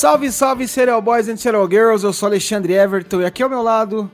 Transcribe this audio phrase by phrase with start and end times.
[0.00, 3.60] Salve, salve, Serial Boys and Serial Girls, eu sou Alexandre Everton e aqui ao meu
[3.60, 4.10] lado,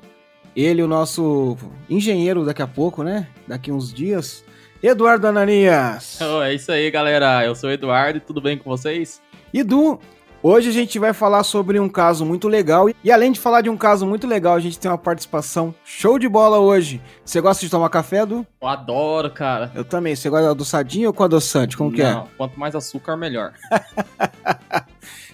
[0.56, 1.56] ele, o nosso
[1.88, 3.28] engenheiro daqui a pouco, né?
[3.46, 4.44] Daqui uns dias,
[4.82, 6.18] Eduardo Ananias.
[6.26, 7.44] Oh, é isso aí, galera.
[7.46, 9.22] Eu sou o Eduardo e tudo bem com vocês?
[9.54, 10.00] E Du,
[10.42, 12.88] hoje a gente vai falar sobre um caso muito legal.
[13.04, 16.18] E além de falar de um caso muito legal, a gente tem uma participação show
[16.18, 17.00] de bola hoje.
[17.24, 18.44] Você gosta de tomar café, Du?
[18.60, 19.70] Eu adoro, cara.
[19.72, 20.16] Eu também.
[20.16, 21.76] Você gosta adoçadinho ou com adoçante?
[21.76, 22.10] Como que é?
[22.10, 23.52] Não, quanto mais açúcar, melhor.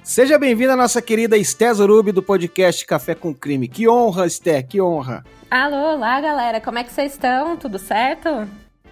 [0.02, 3.68] Seja bem-vinda, nossa querida Esté Zorubi do podcast Café com Crime.
[3.68, 5.24] Que honra, Esté, que honra.
[5.48, 6.60] Alô, olá, galera.
[6.60, 7.56] Como é que vocês estão?
[7.56, 8.48] Tudo certo?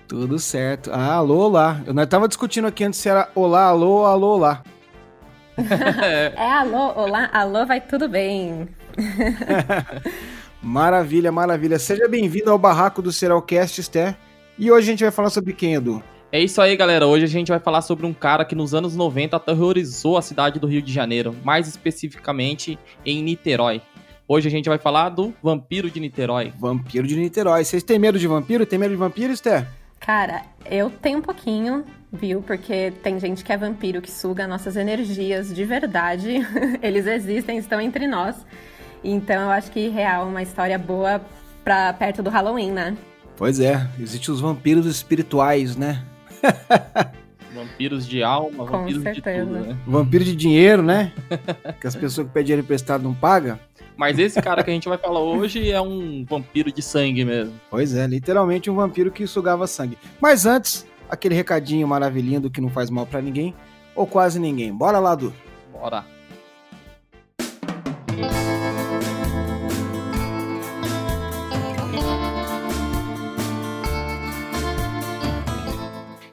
[0.06, 0.92] Tudo certo.
[0.92, 1.80] Ah, alô, olá.
[1.84, 4.62] Eu nós tava discutindo aqui antes se era olá, alô, alô, olá.
[5.58, 8.68] é alô, olá, alô, vai tudo bem.
[10.62, 11.80] maravilha, maravilha.
[11.80, 14.16] Seja bem-vindo ao barraco do Seralcast, Esté.
[14.56, 16.00] E hoje a gente vai falar sobre quem, Edu?
[16.32, 17.08] É isso aí, galera.
[17.08, 20.60] Hoje a gente vai falar sobre um cara que nos anos 90 aterrorizou a cidade
[20.60, 23.82] do Rio de Janeiro, mais especificamente em Niterói.
[24.28, 26.52] Hoje a gente vai falar do Vampiro de Niterói.
[26.56, 27.64] Vampiro de Niterói.
[27.64, 28.64] Vocês têm medo de vampiro?
[28.64, 29.66] Tem medo de vampiro, Esther?
[29.98, 32.40] Cara, eu tenho um pouquinho, viu?
[32.42, 36.46] Porque tem gente que é vampiro que suga nossas energias de verdade.
[36.80, 38.36] Eles existem, estão entre nós.
[39.02, 41.20] Então eu acho que real, uma história boa
[41.64, 42.96] pra perto do Halloween, né?
[43.36, 46.04] Pois é, existem os vampiros espirituais, né?
[47.54, 49.44] Vampiros de alma, Com vampiros certeza.
[49.44, 49.76] de tudo, né?
[49.86, 51.12] Vampiro de dinheiro, né?
[51.80, 53.58] que as pessoas que pedem dinheiro emprestado não pagam.
[53.96, 57.52] Mas esse cara que a gente vai falar hoje é um vampiro de sangue mesmo.
[57.68, 59.98] Pois é, literalmente um vampiro que sugava sangue.
[60.20, 63.54] Mas antes, aquele recadinho maravilhoso que não faz mal para ninguém,
[63.94, 64.72] ou quase ninguém.
[64.72, 65.34] Bora lá, Du.
[65.72, 66.04] Bora.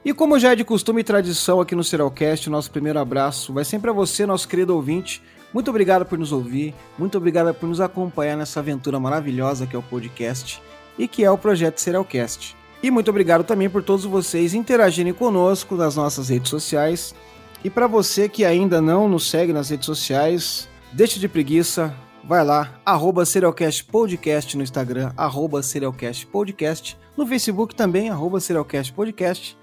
[0.08, 3.66] E como já é de costume e tradição aqui no Serialcast, nosso primeiro abraço vai
[3.66, 5.22] sempre a você, nosso querido ouvinte.
[5.54, 9.80] Muito obrigado por nos ouvir, muito obrigado por nos acompanhar nessa aventura maravilhosa que é
[9.80, 10.62] o podcast
[10.98, 12.56] e que é o projeto Serialcast.
[12.82, 17.14] E muito obrigado também por todos vocês interagirem conosco nas nossas redes sociais.
[17.62, 21.94] E para você que ainda não nos segue nas redes sociais, deixe de preguiça,
[22.24, 28.94] vai lá, arroba Serialcast Podcast no Instagram, arroba Serialcast Podcast, no Facebook também, arroba Serialcast
[28.94, 29.58] Podcast.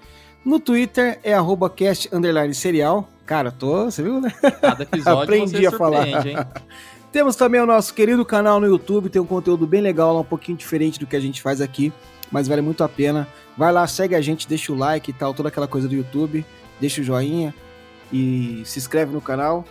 [0.45, 2.07] No Twitter é arroba cast
[2.53, 3.09] serial.
[3.25, 4.31] Cara, tô, você viu, né?
[4.61, 6.07] Cada episódio Aprendi a falar.
[6.07, 6.37] Hein?
[7.11, 10.25] Temos também o nosso querido canal no YouTube, tem um conteúdo bem legal lá, um
[10.25, 11.91] pouquinho diferente do que a gente faz aqui,
[12.29, 13.27] mas vale muito a pena.
[13.57, 16.45] Vai lá, segue a gente, deixa o like e tal, toda aquela coisa do YouTube,
[16.79, 17.55] deixa o joinha
[18.11, 19.65] e se inscreve no canal.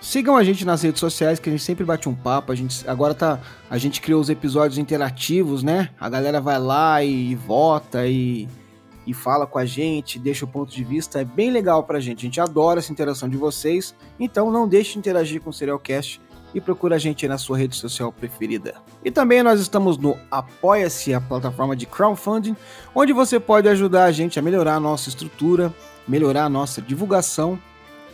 [0.00, 2.52] Sigam a gente nas redes sociais que a gente sempre bate um papo.
[2.52, 5.88] A gente agora tá, a gente criou os episódios interativos, né?
[5.98, 8.46] A galera vai lá e, e vota e
[9.06, 12.20] e fala com a gente, deixa o ponto de vista, é bem legal pra gente.
[12.20, 16.20] A gente adora essa interação de vocês, então não deixe de interagir com o Serialcast
[16.54, 18.74] e procura a gente na sua rede social preferida.
[19.04, 22.56] E também nós estamos no Apoia-se, a plataforma de crowdfunding,
[22.94, 25.74] onde você pode ajudar a gente a melhorar a nossa estrutura,
[26.06, 27.58] melhorar a nossa divulgação,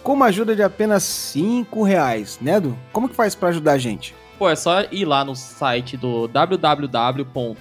[0.03, 2.75] com uma ajuda de apenas 5 reais, né, Edu?
[2.93, 4.15] Como que faz para ajudar a gente?
[4.39, 7.55] Pô, é só ir lá no site do www.apoia.se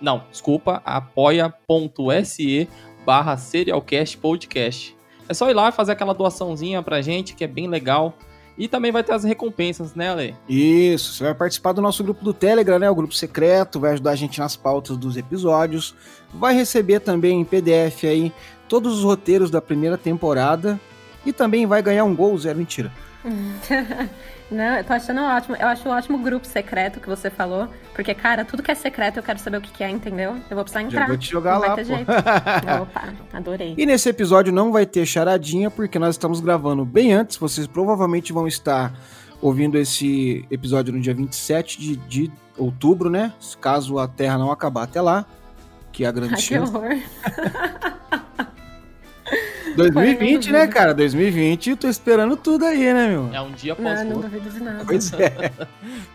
[0.00, 2.68] não, desculpa, apoia.se
[3.04, 4.96] barra Serialcast Podcast.
[5.28, 8.14] É só ir lá e fazer aquela doaçãozinha pra gente, que é bem legal.
[8.58, 10.34] E também vai ter as recompensas, né, Ale?
[10.48, 12.88] Isso, você vai participar do nosso grupo do Telegram, né?
[12.88, 15.94] O grupo secreto, vai ajudar a gente nas pautas dos episódios.
[16.32, 18.32] Vai receber também em PDF aí
[18.66, 20.80] todos os roteiros da primeira temporada.
[21.24, 22.58] E também vai ganhar um gol zero.
[22.58, 22.90] Mentira.
[24.50, 25.56] Não, eu tô achando ótimo.
[25.56, 27.68] Eu acho ótimo o grupo secreto que você falou.
[27.94, 30.36] Porque, cara, tudo que é secreto eu quero saber o que, que é, entendeu?
[30.48, 31.02] Eu vou precisar entrar.
[31.02, 31.96] Já vou te jogar não lá, vai ter pô.
[31.96, 32.10] jeito.
[32.82, 33.74] Opa, adorei.
[33.76, 37.36] E nesse episódio não vai ter charadinha, porque nós estamos gravando bem antes.
[37.36, 38.92] Vocês provavelmente vão estar
[39.42, 43.32] ouvindo esse episódio no dia 27 de, de outubro, né?
[43.60, 45.26] Caso a Terra não acabar até lá.
[45.90, 46.70] Que é a grande Ai, chance.
[46.70, 46.96] Que horror.
[49.76, 50.94] 2020, né, cara?
[50.94, 53.30] 2020, eu tô esperando tudo aí, né, meu?
[53.32, 54.84] É um dia após Não, não duvido de nada.
[54.84, 55.52] Pois é.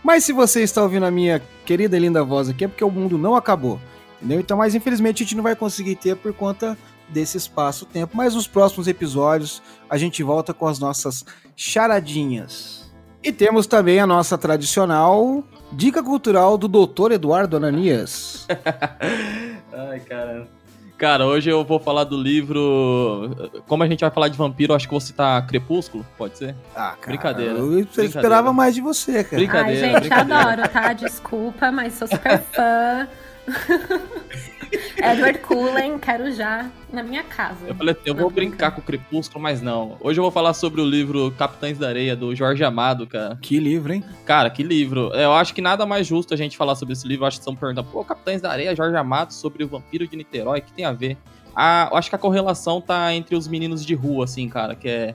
[0.02, 2.90] Mas se você está ouvindo a minha querida e linda voz aqui, é porque o
[2.90, 3.80] mundo não acabou.
[4.20, 4.40] Entendeu?
[4.40, 6.76] Então, mas infelizmente a gente não vai conseguir ter por conta
[7.08, 8.16] desse espaço-tempo.
[8.16, 11.24] Mas nos próximos episódios a gente volta com as nossas
[11.56, 12.90] charadinhas.
[13.22, 17.12] E temos também a nossa tradicional dica cultural do Dr.
[17.12, 18.46] Eduardo Ananias.
[19.72, 20.61] Ai, caramba.
[21.02, 23.34] Cara, hoje eu vou falar do livro.
[23.66, 26.54] Como a gente vai falar de vampiro, acho que vou citar Crepúsculo, pode ser?
[26.76, 27.54] Ah, cara, Brincadeira.
[27.58, 28.06] Eu Brincadeira.
[28.06, 29.36] esperava mais de você, cara.
[29.36, 30.40] Brinca- Brincadeira, Ai, gente, brincadeira.
[30.52, 30.92] adoro, tá?
[30.92, 33.08] Desculpa, mas sou super fã.
[34.96, 37.66] Edward Cullen, quero já na minha casa.
[37.66, 39.96] Eu falei assim, eu vou brincar com o Crepúsculo, mas não.
[40.00, 43.36] Hoje eu vou falar sobre o livro Capitães da Areia, do Jorge Amado, cara.
[43.40, 44.04] Que livro, hein?
[44.24, 45.10] Cara, que livro.
[45.14, 47.24] Eu acho que nada mais justo a gente falar sobre esse livro.
[47.24, 50.16] Eu acho que estão perguntando, pô, Capitães da Areia, Jorge Amado, sobre o vampiro de
[50.16, 51.18] Niterói, o que tem a ver?
[51.54, 54.88] Ah, eu acho que a correlação tá entre os meninos de rua, assim, cara, que
[54.88, 55.14] é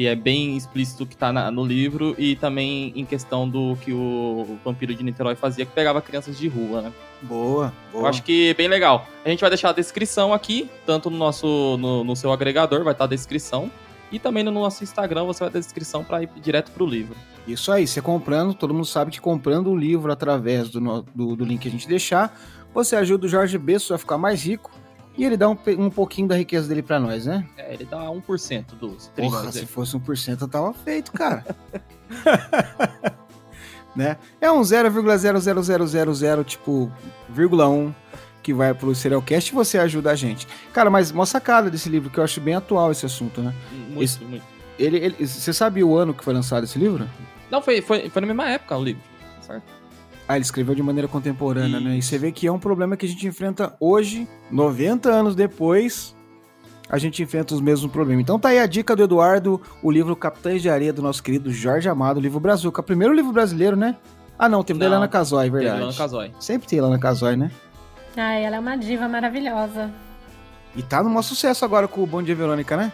[0.00, 3.92] que é bem explícito que tá na, no livro, e também em questão do que
[3.92, 6.92] o vampiro de Niterói fazia, que pegava crianças de rua, né?
[7.20, 8.04] Boa, boa.
[8.04, 9.06] Eu acho que é bem legal.
[9.22, 12.94] A gente vai deixar a descrição aqui, tanto no nosso no, no seu agregador, vai
[12.94, 13.70] estar a descrição,
[14.10, 17.14] e também no nosso Instagram você vai ter a descrição para ir direto pro livro.
[17.46, 20.80] Isso aí, você comprando, todo mundo sabe que comprando o livro através do,
[21.14, 22.40] do, do link que a gente deixar,
[22.72, 24.70] você ajuda o Jorge Besso a ficar mais rico
[25.16, 27.46] e ele dá um, um pouquinho da riqueza dele para nós, né?
[27.56, 31.44] É, ele dá 1% dos Porra, se fosse 1% eu tava feito, cara.
[33.94, 34.16] né?
[34.40, 36.90] É um 0,00000, tipo,
[37.28, 37.92] vírgula 1
[38.42, 40.48] que vai pro Serialcast e você ajuda a gente.
[40.72, 43.54] Cara, mas uma sacada desse livro, que eu acho bem atual esse assunto, né?
[43.70, 44.44] Muito, esse, muito.
[44.78, 47.06] Ele, ele, você sabe o ano que foi lançado esse livro?
[47.50, 49.02] Não, foi, foi, foi na mesma época o livro,
[49.42, 49.79] certo?
[50.30, 51.84] Ah, ele escreveu de maneira contemporânea, Isso.
[51.88, 51.96] né?
[51.96, 56.14] E você vê que é um problema que a gente enfrenta hoje, 90 anos depois,
[56.88, 58.22] a gente enfrenta os mesmos problemas.
[58.22, 61.52] Então tá aí a dica do Eduardo, o livro Capitães de Areia do nosso querido
[61.52, 62.80] Jorge Amado, livro Brazuca.
[62.80, 63.96] Primeiro livro brasileiro, né?
[64.38, 65.78] Ah, não, teve não, da Helena Casoy, verdade.
[65.78, 66.32] Helena Casoy.
[66.38, 67.50] Sempre tem Helena Casoy, né?
[68.16, 69.90] Ah, ela é uma diva maravilhosa.
[70.76, 72.92] E tá no maior sucesso agora com o Bom Dia Verônica, né?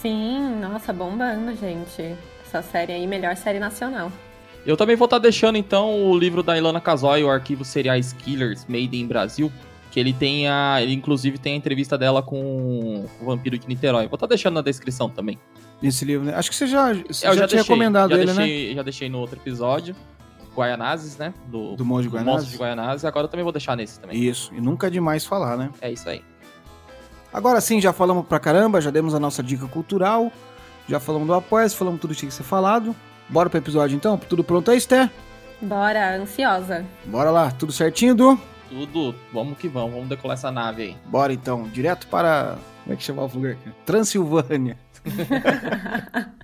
[0.00, 2.16] Sim, nossa, bombando, gente.
[2.46, 4.10] Essa série aí, melhor série nacional.
[4.64, 8.12] Eu também vou estar tá deixando então o livro da Ilana Casoy, o arquivo Seriais
[8.12, 9.52] Killers Made in Brasil,
[9.90, 14.06] que ele tem a, ele inclusive tem a entrevista dela com o Vampiro de Niterói.
[14.06, 15.38] Vou estar tá deixando na descrição também.
[15.82, 16.34] Esse livro, né?
[16.34, 18.74] Acho que você já, você é, já, já, tinha deixei, recomendado já ele, deixei, né?
[18.74, 19.96] Já deixei no outro episódio.
[20.54, 21.34] Guaianazes, né?
[21.46, 22.50] Do, do Monte de Guaianazes.
[22.50, 23.04] de Guaianazes.
[23.04, 24.16] Agora eu também vou deixar nesse também.
[24.16, 25.70] Isso, e nunca é demais falar, né?
[25.80, 26.22] É isso aí.
[27.32, 30.30] Agora sim, já falamos pra caramba, já demos a nossa dica cultural,
[30.86, 32.94] já falamos do apoio, falamos tudo que tinha que ser falado.
[33.32, 34.18] Bora pro episódio então?
[34.18, 35.10] Tudo pronto aí, Sté?
[35.62, 36.84] Bora, ansiosa.
[37.06, 38.38] Bora lá, tudo certinho, Du?
[38.68, 40.94] Tudo, vamos que vamos, vamos decolar essa nave aí.
[41.06, 42.58] Bora então, direto para.
[42.84, 43.70] Como é que chama o lugar aqui?
[43.86, 44.76] Transilvânia.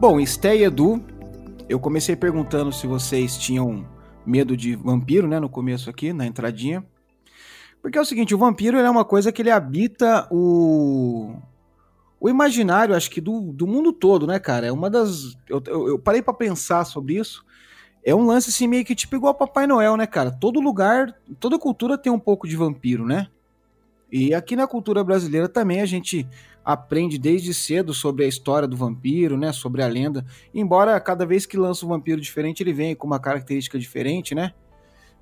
[0.00, 1.02] Bom, Esté e Edu
[1.68, 3.86] eu comecei perguntando se vocês tinham
[4.24, 6.84] medo de vampiro, né, no começo aqui, na entradinha.
[7.80, 11.36] Porque é o seguinte, o vampiro é uma coisa que ele habita o
[12.24, 14.66] o imaginário, acho que do, do mundo todo, né, cara?
[14.66, 17.44] É uma das eu, eu, parei para pensar sobre isso.
[18.02, 20.30] É um lance assim meio que tipo igual Papai Noel, né, cara?
[20.30, 23.28] Todo lugar, toda cultura tem um pouco de vampiro, né?
[24.10, 26.26] E aqui na cultura brasileira também a gente
[26.64, 30.24] aprende desde cedo sobre a história do vampiro, né, sobre a lenda.
[30.54, 34.52] Embora cada vez que lança um vampiro diferente, ele venha com uma característica diferente, né?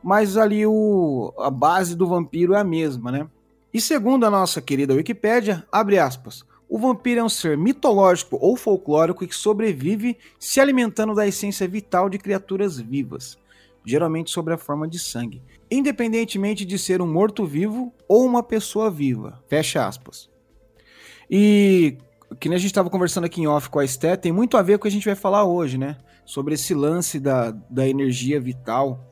[0.02, 3.28] Mas ali o, a base do vampiro é a mesma, né?
[3.72, 8.56] E segundo a nossa querida Wikipédia, abre aspas, o vampiro é um ser mitológico ou
[8.56, 13.38] folclórico que sobrevive se alimentando da essência vital de criaturas vivas,
[13.84, 19.42] geralmente sob a forma de sangue, independentemente de ser um morto-vivo ou uma pessoa viva.
[19.48, 20.31] Fecha aspas.
[21.34, 21.96] E
[22.38, 24.62] que nem a gente estava conversando aqui em off com a Esté, tem muito a
[24.62, 25.96] ver com o que a gente vai falar hoje, né?
[26.26, 29.02] Sobre esse lance da, da energia vital.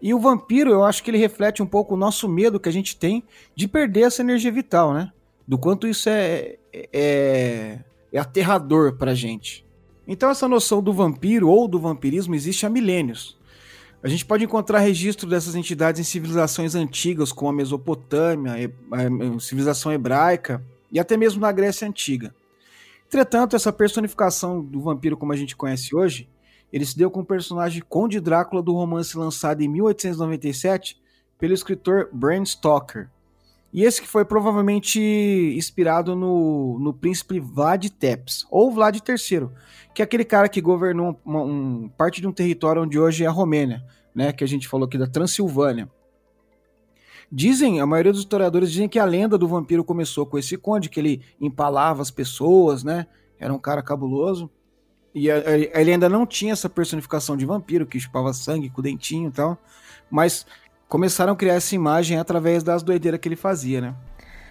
[0.00, 2.72] E o vampiro, eu acho que ele reflete um pouco o nosso medo que a
[2.72, 3.24] gente tem
[3.56, 5.10] de perder essa energia vital, né?
[5.48, 6.56] Do quanto isso é,
[6.92, 7.78] é,
[8.12, 9.64] é aterrador pra gente.
[10.06, 13.38] Então essa noção do vampiro ou do vampirismo existe há milênios.
[14.02, 18.52] A gente pode encontrar registro dessas entidades em civilizações antigas, como a Mesopotâmia,
[18.90, 20.62] a civilização hebraica,
[20.92, 22.34] e até mesmo na Grécia Antiga.
[23.06, 26.28] Entretanto, essa personificação do vampiro como a gente conhece hoje,
[26.72, 31.00] ele se deu com o personagem Conde Drácula do romance lançado em 1897
[31.38, 33.10] pelo escritor Bram Stoker.
[33.72, 35.00] E esse que foi provavelmente
[35.56, 39.48] inspirado no, no príncipe Vlad Tepes, ou Vlad III,
[39.94, 43.26] que é aquele cara que governou uma, um, parte de um território onde hoje é
[43.26, 43.82] a Romênia,
[44.14, 45.88] né, que a gente falou aqui da Transilvânia.
[47.34, 50.90] Dizem, a maioria dos historiadores dizem que a lenda do vampiro começou com esse conde,
[50.90, 53.06] que ele empalava as pessoas, né?
[53.40, 54.50] Era um cara cabuloso.
[55.14, 59.30] E ele ainda não tinha essa personificação de vampiro, que chupava sangue com o dentinho
[59.30, 59.56] e tal.
[60.10, 60.44] Mas
[60.88, 63.94] começaram a criar essa imagem através das doideiras que ele fazia, né?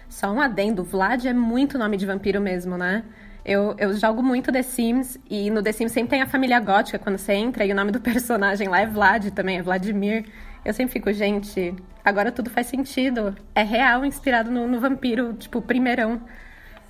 [0.08, 3.04] Só um adendo, Vlad é muito nome de vampiro mesmo, né?
[3.44, 6.98] Eu, eu jogo muito The Sims, e no The Sims sempre tem a família gótica
[6.98, 10.26] quando você entra, e o nome do personagem lá é Vlad também, é Vladimir.
[10.64, 13.36] Eu sempre fico, gente, agora tudo faz sentido.
[13.54, 16.20] É real, inspirado no, no vampiro, tipo, primeirão.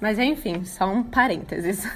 [0.00, 1.86] Mas enfim, só um parênteses.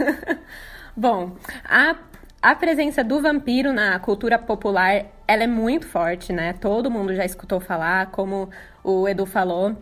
[0.96, 1.96] Bom, a,
[2.40, 6.54] a presença do vampiro na cultura popular, ela é muito forte, né?
[6.54, 8.48] Todo mundo já escutou falar, como
[8.82, 9.76] o Edu falou.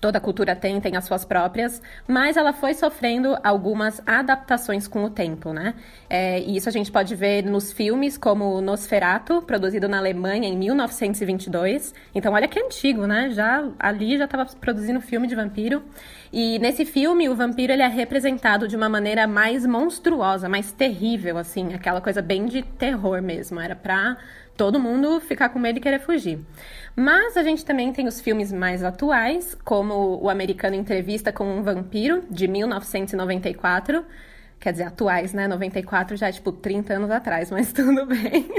[0.00, 5.10] Toda cultura tem, tem as suas próprias, mas ela foi sofrendo algumas adaptações com o
[5.10, 5.74] tempo, né?
[6.08, 10.56] É, e isso a gente pode ver nos filmes como Nosferatu, produzido na Alemanha em
[10.56, 11.94] 1922.
[12.14, 13.30] Então, olha que antigo, né?
[13.30, 15.82] Já ali já estava produzindo filme de vampiro.
[16.32, 21.38] E nesse filme, o vampiro ele é representado de uma maneira mais monstruosa, mais terrível,
[21.38, 23.58] assim, aquela coisa bem de terror mesmo.
[23.58, 24.16] Era pra
[24.58, 26.40] todo mundo ficar com medo e querer fugir.
[26.94, 31.62] Mas a gente também tem os filmes mais atuais, como O Americano Entrevista com um
[31.62, 34.04] Vampiro, de 1994.
[34.58, 35.46] Quer dizer, atuais, né?
[35.46, 38.50] 94 já é tipo 30 anos atrás, mas tudo bem.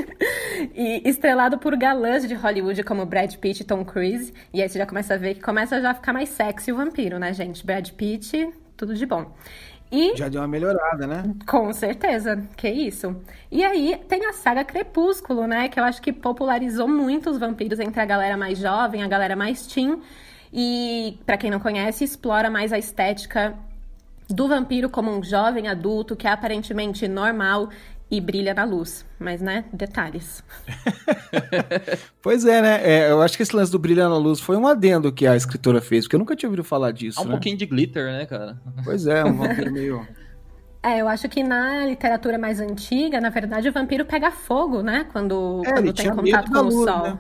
[0.74, 4.34] e estrelado por galãs de Hollywood como Brad Pitt e Tom Cruise.
[4.54, 6.78] E aí você já começa a ver que começa já a ficar mais sexy o
[6.78, 7.66] vampiro, né, gente?
[7.66, 9.36] Brad Pitt, tudo de bom.
[9.92, 11.24] E, Já deu uma melhorada, né?
[11.48, 13.16] Com certeza, que isso.
[13.52, 15.68] E aí tem a saga Crepúsculo, né?
[15.68, 19.36] Que eu acho que popularizou muito os vampiros entre a galera mais jovem, a galera
[19.36, 20.00] mais teen.
[20.54, 23.56] E, para quem não conhece, explora mais a estética
[24.30, 27.70] do vampiro como um jovem adulto que é aparentemente normal
[28.12, 29.06] e brilha na luz.
[29.20, 30.44] Mas, né, detalhes.
[32.22, 32.82] pois é, né?
[32.84, 35.36] É, eu acho que esse lance do brilha na luz foi um adendo que a
[35.36, 37.20] escritora fez, porque eu nunca tinha ouvido falar disso.
[37.20, 37.32] Há um né?
[37.32, 38.60] pouquinho de glitter, né, cara?
[38.84, 40.08] Pois é, um vampiro meio.
[40.82, 45.06] É, eu acho que na literatura mais antiga, na verdade, o vampiro pega fogo, né?
[45.12, 47.04] Quando, é, quando tem contato com luz, o sol.
[47.04, 47.20] Né?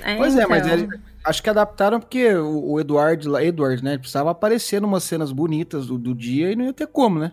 [0.00, 0.44] É, pois então...
[0.44, 0.78] é, mas então.
[0.78, 0.88] ele,
[1.24, 3.96] acho que adaptaram porque o, o Edward, Edward, né?
[3.96, 7.32] Precisava aparecer em umas cenas bonitas do, do dia e não ia ter como, né?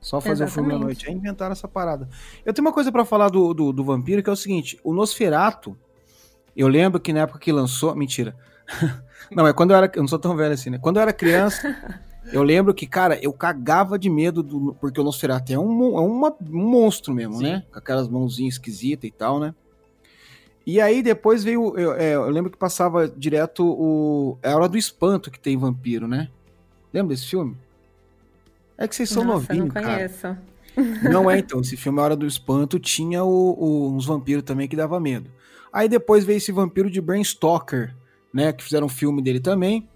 [0.00, 0.50] Só fazer Exatamente.
[0.50, 1.08] o filme à noite.
[1.08, 2.08] Aí inventaram essa parada.
[2.44, 4.94] Eu tenho uma coisa para falar do, do, do, vampiro, que é o seguinte: o
[4.94, 5.76] Nosferato,
[6.56, 7.94] eu lembro que na época que lançou.
[7.94, 8.34] Mentira.
[9.30, 9.90] não, é quando eu era.
[9.94, 10.78] Eu não sou tão velho assim, né?
[10.78, 11.76] Quando eu era criança.
[12.32, 16.00] Eu lembro que, cara, eu cagava de medo, do, porque o Nosferatu é um, é
[16.00, 17.44] uma, um monstro mesmo, Sim.
[17.44, 17.64] né?
[17.72, 19.54] Com aquelas mãozinhas esquisitas e tal, né?
[20.66, 21.76] E aí depois veio.
[21.78, 24.38] Eu, é, eu, lembro que passava direto o.
[24.42, 26.28] É a hora do espanto que tem vampiro, né?
[26.92, 27.56] Lembra desse filme?
[28.80, 30.22] É que vocês são Nossa, novinhos, não conheço.
[30.22, 30.42] Cara.
[31.02, 31.60] Não é, então.
[31.60, 35.30] Esse filme, A Hora do Espanto, tinha o, o, uns vampiros também que dava medo.
[35.70, 37.94] Aí depois veio esse vampiro de Bram Stoker,
[38.32, 38.54] né?
[38.54, 39.86] Que fizeram um filme dele também,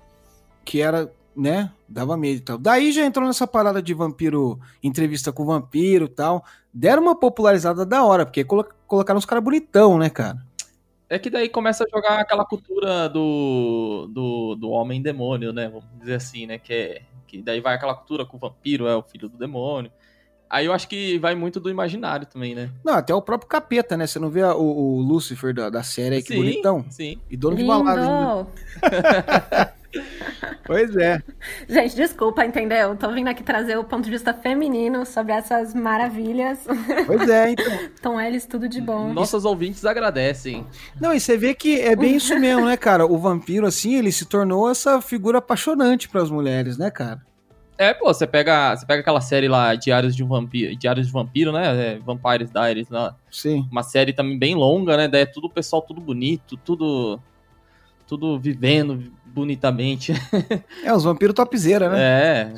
[0.67, 1.73] que era, né?
[1.89, 2.59] Dava medo e tal.
[2.59, 6.45] Daí já entrou nessa parada de vampiro, entrevista com vampiro e tal.
[6.73, 10.45] Deram uma popularizada da hora, porque colocaram os caras bonitão, né, cara?
[11.09, 15.69] É que daí começa a jogar aquela cultura do, do, do homem demônio, né?
[15.69, 16.59] Vamos dizer assim, né?
[16.59, 17.03] Que é
[17.39, 19.91] que daí vai aquela cultura com o vampiro é o filho do demônio.
[20.55, 22.71] Aí eu acho que vai muito do imaginário também, né?
[22.85, 24.07] Não, até o próprio capeta, né?
[24.07, 26.85] Você não vê o, o Lucifer da, da série aí, que sim, bonitão?
[26.89, 27.19] Sim.
[27.29, 27.77] E dono Lindo.
[27.77, 28.47] de balada.
[30.65, 31.21] pois é.
[31.69, 32.95] Gente, desculpa, entendeu?
[32.95, 36.61] Tô vindo aqui trazer o ponto de vista feminino sobre essas maravilhas.
[37.05, 37.79] Pois é, então.
[38.01, 39.13] Tom Ellis, tudo de bom.
[39.13, 40.65] Nossos ouvintes agradecem.
[41.01, 43.05] Não, e você vê que é bem isso mesmo, né, cara?
[43.05, 47.21] O vampiro, assim, ele se tornou essa figura apaixonante para as mulheres, né, cara?
[47.77, 51.13] É, pô, você pega, você pega aquela série lá, Diários de um Vampiro, Diários de
[51.13, 51.95] Vampiro, né?
[51.95, 53.17] É, Vampires Diaries lá.
[53.31, 53.67] Sim.
[53.71, 55.09] Uma série também bem longa, né?
[55.09, 57.19] Daí é tudo pessoal tudo bonito, tudo
[58.07, 60.13] tudo vivendo bonitamente.
[60.85, 61.99] É, os vampiros topzera, né?
[62.01, 62.55] É.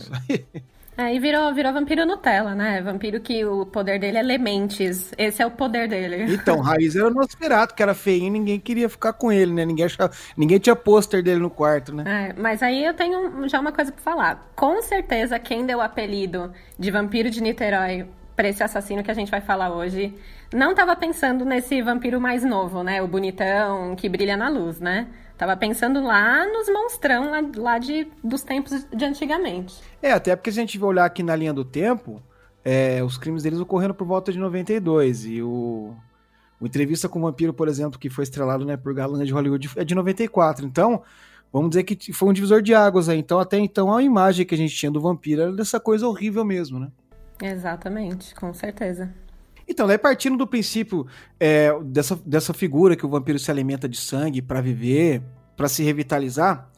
[0.98, 2.80] É, e virou, virou vampiro Nutella, né?
[2.80, 5.12] Vampiro que o poder dele é lementes.
[5.18, 6.32] Esse é o poder dele.
[6.32, 9.64] Então, Raiz era o Nosferatu, que era feinho e ninguém queria ficar com ele, né?
[9.66, 12.30] Ninguém, achava, ninguém tinha pôster dele no quarto, né?
[12.30, 14.50] É, mas aí eu tenho já uma coisa pra falar.
[14.56, 19.14] Com certeza, quem deu o apelido de vampiro de Niterói pra esse assassino que a
[19.14, 20.14] gente vai falar hoje,
[20.52, 23.02] não tava pensando nesse vampiro mais novo, né?
[23.02, 25.08] O bonitão que brilha na luz, né?
[25.36, 29.74] Tava pensando lá nos monstrão lá, lá de, dos tempos de antigamente.
[30.02, 32.22] É, até porque se a gente olhar aqui na linha do tempo,
[32.64, 35.26] é, os crimes deles ocorreram por volta de 92.
[35.26, 35.94] E o,
[36.58, 39.70] o Entrevista com o Vampiro, por exemplo, que foi estrelado né, por galã de Hollywood,
[39.76, 40.64] é de 94.
[40.64, 41.02] Então,
[41.52, 43.18] vamos dizer que foi um divisor de águas aí.
[43.18, 46.44] Então, até então, a imagem que a gente tinha do vampiro era dessa coisa horrível
[46.44, 46.90] mesmo, né?
[47.42, 49.12] Exatamente, com certeza.
[49.68, 51.06] Então, daí partindo do princípio
[51.40, 55.22] é, dessa, dessa figura que o vampiro se alimenta de sangue para viver,
[55.56, 56.70] para se revitalizar,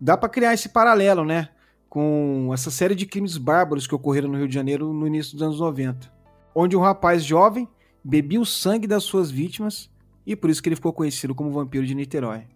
[0.00, 1.48] dá para criar esse paralelo, né?
[1.88, 5.42] Com essa série de crimes bárbaros que ocorreram no Rio de Janeiro no início dos
[5.42, 6.10] anos 90.
[6.54, 7.68] Onde um rapaz jovem
[8.02, 9.90] bebia o sangue das suas vítimas
[10.24, 12.46] e por isso que ele ficou conhecido como vampiro de Niterói.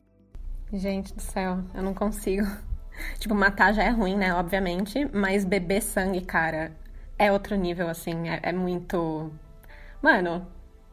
[0.73, 2.47] Gente do céu, eu não consigo.
[3.19, 4.33] Tipo, matar já é ruim, né?
[4.35, 6.77] Obviamente, mas beber sangue, cara,
[7.19, 8.29] é outro nível, assim.
[8.29, 9.33] É, é muito
[10.05, 10.47] Mano,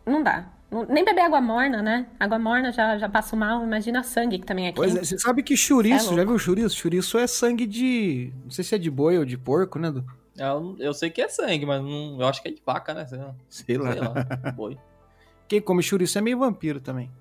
[0.05, 0.49] não dá.
[0.87, 2.07] Nem beber água morna, né?
[2.17, 5.43] Água morna já, já passo mal, imagina sangue que também é Pois é, você sabe
[5.43, 6.77] que chouriço, é já viu chouriço?
[6.77, 8.31] Chouriço é sangue de.
[8.45, 9.91] Não sei se é de boi ou de porco, né?
[9.91, 10.05] Do...
[10.37, 13.05] Eu, eu sei que é sangue, mas não, eu acho que é de vaca, né?
[13.05, 13.35] Sei lá.
[13.49, 13.91] Sei lá.
[13.91, 14.77] Sei lá boi.
[15.49, 17.11] Quem come chouriço é meio vampiro também.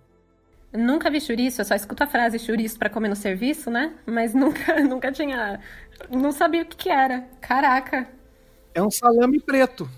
[0.72, 3.96] Nunca vi chouriço, eu só escuto a frase chouriço para comer no serviço, né?
[4.06, 5.58] Mas nunca, nunca tinha.
[6.08, 7.26] Não sabia o que, que era.
[7.40, 8.08] Caraca.
[8.72, 9.90] É um salame preto.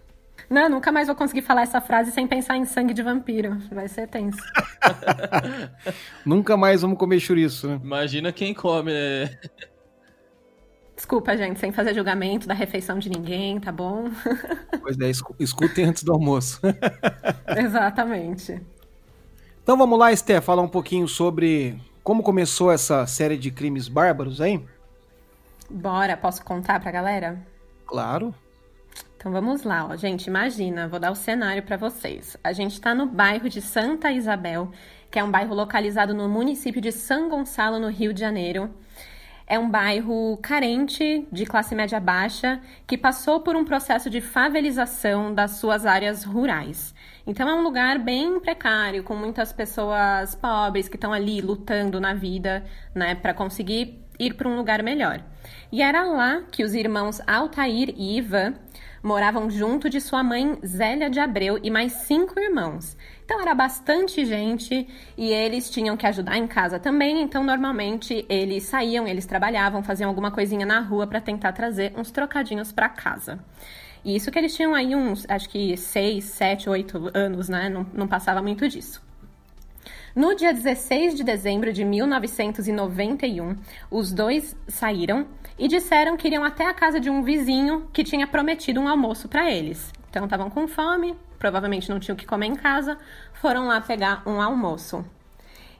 [0.48, 3.56] Não, nunca mais vou conseguir falar essa frase sem pensar em sangue de vampiro.
[3.70, 4.38] Vai ser tenso.
[6.24, 7.80] nunca mais vamos comer chouriço, né?
[7.82, 8.92] Imagina quem come.
[8.92, 9.38] É.
[10.94, 14.10] Desculpa, gente, sem fazer julgamento da refeição de ninguém, tá bom?
[14.80, 16.60] Pois é, escutem antes do almoço.
[17.56, 18.60] Exatamente.
[19.62, 24.40] Então vamos lá, Esté, falar um pouquinho sobre como começou essa série de crimes bárbaros
[24.40, 24.64] aí?
[25.70, 27.40] Bora, posso contar pra galera?
[27.86, 28.34] Claro.
[29.22, 29.94] Então vamos lá, ó.
[29.94, 30.26] gente.
[30.26, 32.36] Imagina, vou dar o cenário para vocês.
[32.42, 34.72] A gente está no bairro de Santa Isabel,
[35.12, 38.68] que é um bairro localizado no município de São Gonçalo, no Rio de Janeiro.
[39.46, 45.32] É um bairro carente, de classe média baixa, que passou por um processo de favelização
[45.32, 46.92] das suas áreas rurais.
[47.24, 52.12] Então é um lugar bem precário, com muitas pessoas pobres que estão ali lutando na
[52.12, 55.22] vida, né, para conseguir ir para um lugar melhor.
[55.70, 58.54] E era lá que os irmãos Altair e Ivan
[59.02, 62.96] moravam junto de sua mãe Zélia de Abreu e mais cinco irmãos.
[63.24, 68.64] Então era bastante gente e eles tinham que ajudar em casa também, então normalmente eles
[68.64, 73.38] saíam, eles trabalhavam, faziam alguma coisinha na rua para tentar trazer uns trocadinhos para casa.
[74.04, 77.68] E isso que eles tinham aí uns, acho que seis, sete, oito anos, né?
[77.68, 79.02] Não, não passava muito disso.
[80.14, 83.56] No dia 16 de dezembro de 1991,
[83.90, 85.26] os dois saíram
[85.58, 89.28] e disseram que iriam até a casa de um vizinho que tinha prometido um almoço
[89.28, 89.92] para eles.
[90.10, 92.98] Então estavam com fome, provavelmente não tinham o que comer em casa,
[93.34, 95.04] foram lá pegar um almoço.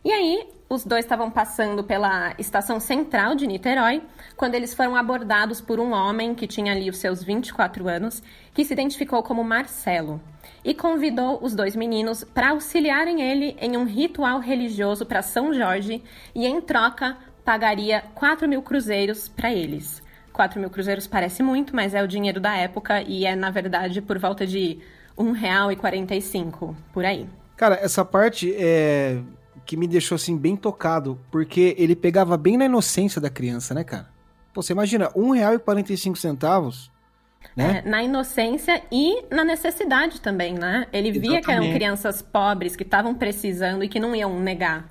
[0.05, 4.03] E aí, os dois estavam passando pela estação central de Niterói
[4.37, 8.23] quando eles foram abordados por um homem que tinha ali os seus 24 anos,
[8.55, 10.21] que se identificou como Marcelo
[10.65, 16.03] e convidou os dois meninos para auxiliarem ele em um ritual religioso para São Jorge
[16.35, 20.03] e, em troca, pagaria 4 mil cruzeiros para eles.
[20.33, 24.01] 4 mil cruzeiros parece muito, mas é o dinheiro da época e é, na verdade,
[24.01, 24.79] por volta de
[25.17, 27.27] R$ 1,45 por aí.
[27.57, 29.19] Cara, essa parte é
[29.65, 33.85] que me deixou assim bem tocado, porque ele pegava bem na inocência da criança, né,
[33.85, 34.09] cara?
[34.53, 36.91] Pô, você imagina, R$ 1,45
[37.57, 37.83] né?
[37.85, 40.87] É, na inocência e na necessidade também, né?
[40.93, 41.31] Ele Exatamente.
[41.31, 44.89] via que eram crianças pobres que estavam precisando e que não iam negar.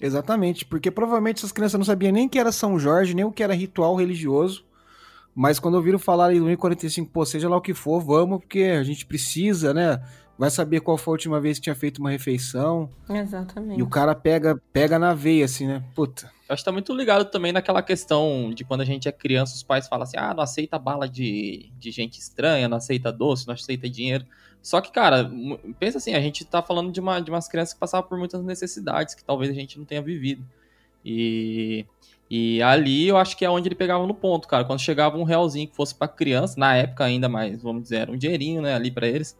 [0.00, 3.42] Exatamente, porque provavelmente essas crianças não sabiam nem que era São Jorge, nem o que
[3.42, 4.64] era ritual religioso.
[5.34, 8.62] Mas quando ouviram falar ali do 1,45, pô, seja lá o que for, vamos, porque
[8.62, 10.02] a gente precisa, né?
[10.36, 12.90] Vai saber qual foi a última vez que tinha feito uma refeição.
[13.08, 13.78] Exatamente.
[13.78, 15.84] E o cara pega, pega na veia, assim, né?
[15.94, 16.30] Puta.
[16.48, 19.54] Eu acho que tá muito ligado também naquela questão de quando a gente é criança,
[19.54, 23.46] os pais falam assim: ah, não aceita bala de, de gente estranha, não aceita doce,
[23.46, 24.26] não aceita dinheiro.
[24.62, 25.30] Só que, cara,
[25.78, 28.42] pensa assim, a gente tá falando de, uma, de umas crianças que passavam por muitas
[28.42, 30.44] necessidades que talvez a gente não tenha vivido.
[31.04, 31.86] E,
[32.30, 34.64] e ali eu acho que é onde ele pegava no ponto, cara.
[34.64, 38.12] Quando chegava um realzinho que fosse pra criança, na época ainda mais, vamos dizer, era
[38.12, 39.36] um dinheirinho, né, ali para eles.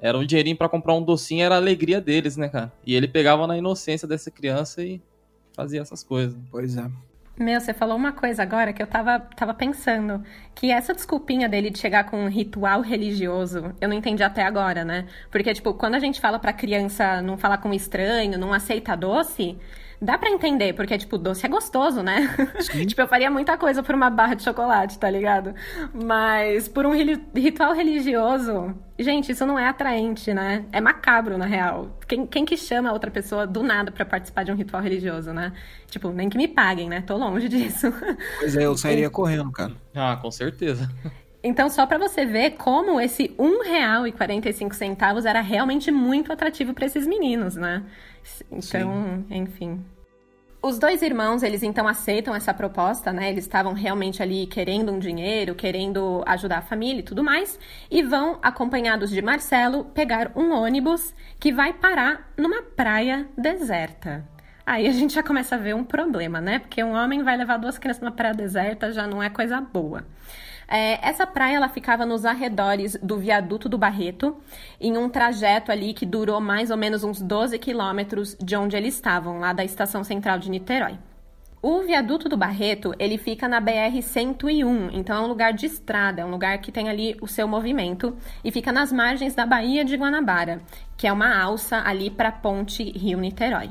[0.00, 2.72] Era um dinheirinho para comprar um docinho, era a alegria deles, né, cara?
[2.86, 5.00] E ele pegava na inocência dessa criança e
[5.54, 6.38] fazia essas coisas.
[6.50, 6.88] Pois é.
[7.40, 10.24] Meu, você falou uma coisa agora que eu tava, tava pensando.
[10.56, 14.84] Que essa desculpinha dele de chegar com um ritual religioso, eu não entendi até agora,
[14.84, 15.06] né?
[15.30, 19.56] Porque, tipo, quando a gente fala pra criança não falar com estranho, não aceita doce,
[20.00, 22.34] dá para entender, porque, tipo, doce é gostoso, né?
[22.86, 25.54] tipo, eu faria muita coisa por uma barra de chocolate, tá ligado?
[25.92, 26.92] Mas por um
[27.34, 30.64] ritual religioso, gente, isso não é atraente, né?
[30.72, 31.98] É macabro, na real.
[32.06, 35.52] Quem, quem que chama outra pessoa do nada para participar de um ritual religioso, né?
[35.88, 37.02] Tipo, nem que me paguem, né?
[37.02, 37.92] Tô longe disso.
[38.38, 39.72] Pois é, eu sairia correndo, cara.
[39.94, 40.88] Ah, com certeza.
[41.42, 47.06] Então, só para você ver como esse R$ 1,45 era realmente muito atrativo para esses
[47.06, 47.84] meninos, né?
[48.50, 49.26] Então, Sim.
[49.30, 49.84] enfim.
[50.60, 53.30] Os dois irmãos, eles então aceitam essa proposta, né?
[53.30, 58.02] Eles estavam realmente ali querendo um dinheiro, querendo ajudar a família e tudo mais, e
[58.02, 64.28] vão, acompanhados de Marcelo, pegar um ônibus que vai parar numa praia deserta.
[64.66, 66.58] Aí a gente já começa a ver um problema, né?
[66.58, 70.04] Porque um homem vai levar duas crianças numa praia deserta já não é coisa boa.
[70.70, 74.36] É, essa praia ela ficava nos arredores do viaduto do Barreto,
[74.78, 78.94] em um trajeto ali que durou mais ou menos uns 12 quilômetros de onde eles
[78.94, 80.98] estavam, lá da estação central de Niterói.
[81.60, 86.20] O viaduto do Barreto, ele fica na BR 101, então é um lugar de estrada,
[86.20, 89.84] é um lugar que tem ali o seu movimento e fica nas margens da Baía
[89.84, 90.60] de Guanabara,
[90.96, 93.70] que é uma alça ali para a ponte Rio-Niterói.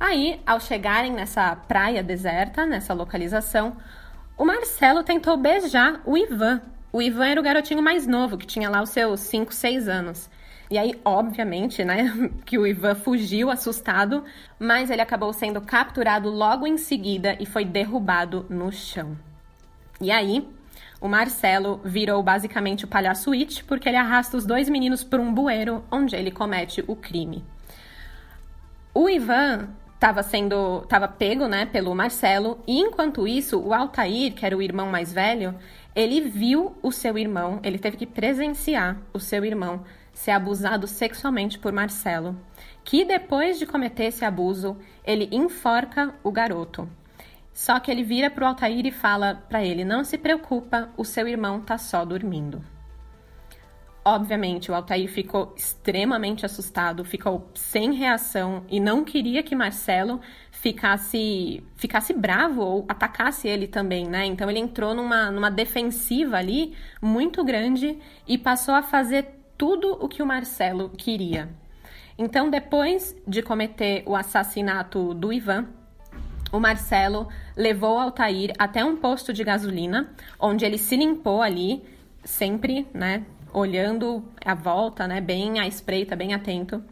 [0.00, 3.76] Aí, ao chegarem nessa praia deserta, nessa localização,
[4.42, 6.60] o Marcelo tentou beijar o Ivan.
[6.92, 10.28] O Ivan era o garotinho mais novo, que tinha lá os seus 5, 6 anos.
[10.68, 12.12] E aí, obviamente, né,
[12.44, 14.24] que o Ivan fugiu assustado,
[14.58, 19.16] mas ele acabou sendo capturado logo em seguida e foi derrubado no chão.
[20.00, 20.44] E aí,
[21.00, 25.32] o Marcelo virou basicamente o palhaço It, porque ele arrasta os dois meninos para um
[25.32, 27.44] bueiro onde ele comete o crime.
[28.92, 29.68] O Ivan
[30.02, 34.60] estava sendo estava pego, né, pelo Marcelo, e enquanto isso, o Altair, que era o
[34.60, 35.54] irmão mais velho,
[35.94, 41.56] ele viu o seu irmão, ele teve que presenciar o seu irmão ser abusado sexualmente
[41.56, 42.36] por Marcelo,
[42.82, 46.88] que depois de cometer esse abuso, ele enforca o garoto.
[47.54, 51.04] Só que ele vira para o Altair e fala para ele: "Não se preocupa, o
[51.04, 52.71] seu irmão tá só dormindo".
[54.04, 61.62] Obviamente, o Altair ficou extremamente assustado, ficou sem reação e não queria que Marcelo ficasse
[61.76, 64.26] ficasse bravo ou atacasse ele também, né?
[64.26, 70.08] Então ele entrou numa, numa defensiva ali muito grande e passou a fazer tudo o
[70.08, 71.48] que o Marcelo queria.
[72.18, 75.68] Então, depois de cometer o assassinato do Ivan,
[76.52, 81.82] o Marcelo levou Altair até um posto de gasolina, onde ele se limpou ali,
[82.24, 86.82] sempre, né, olhando a volta, né, bem à espreita, bem atento.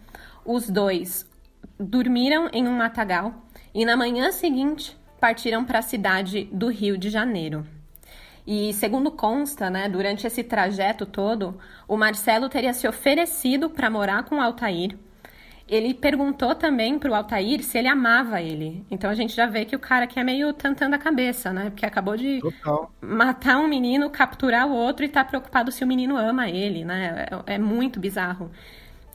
[0.44, 1.28] Os dois
[1.78, 3.34] dormiram em um matagal
[3.74, 7.66] e na manhã seguinte partiram para a cidade do Rio de Janeiro.
[8.46, 14.24] E segundo consta, né, durante esse trajeto todo, o Marcelo teria se oferecido para morar
[14.24, 14.96] com Altair.
[15.70, 18.84] Ele perguntou também para o Altair se ele amava ele.
[18.90, 21.70] Então a gente já vê que o cara aqui é meio tantando a cabeça, né?
[21.70, 22.92] Porque acabou de Total.
[23.00, 27.26] matar um menino, capturar o outro e tá preocupado se o menino ama ele, né?
[27.46, 28.50] É, é muito bizarro.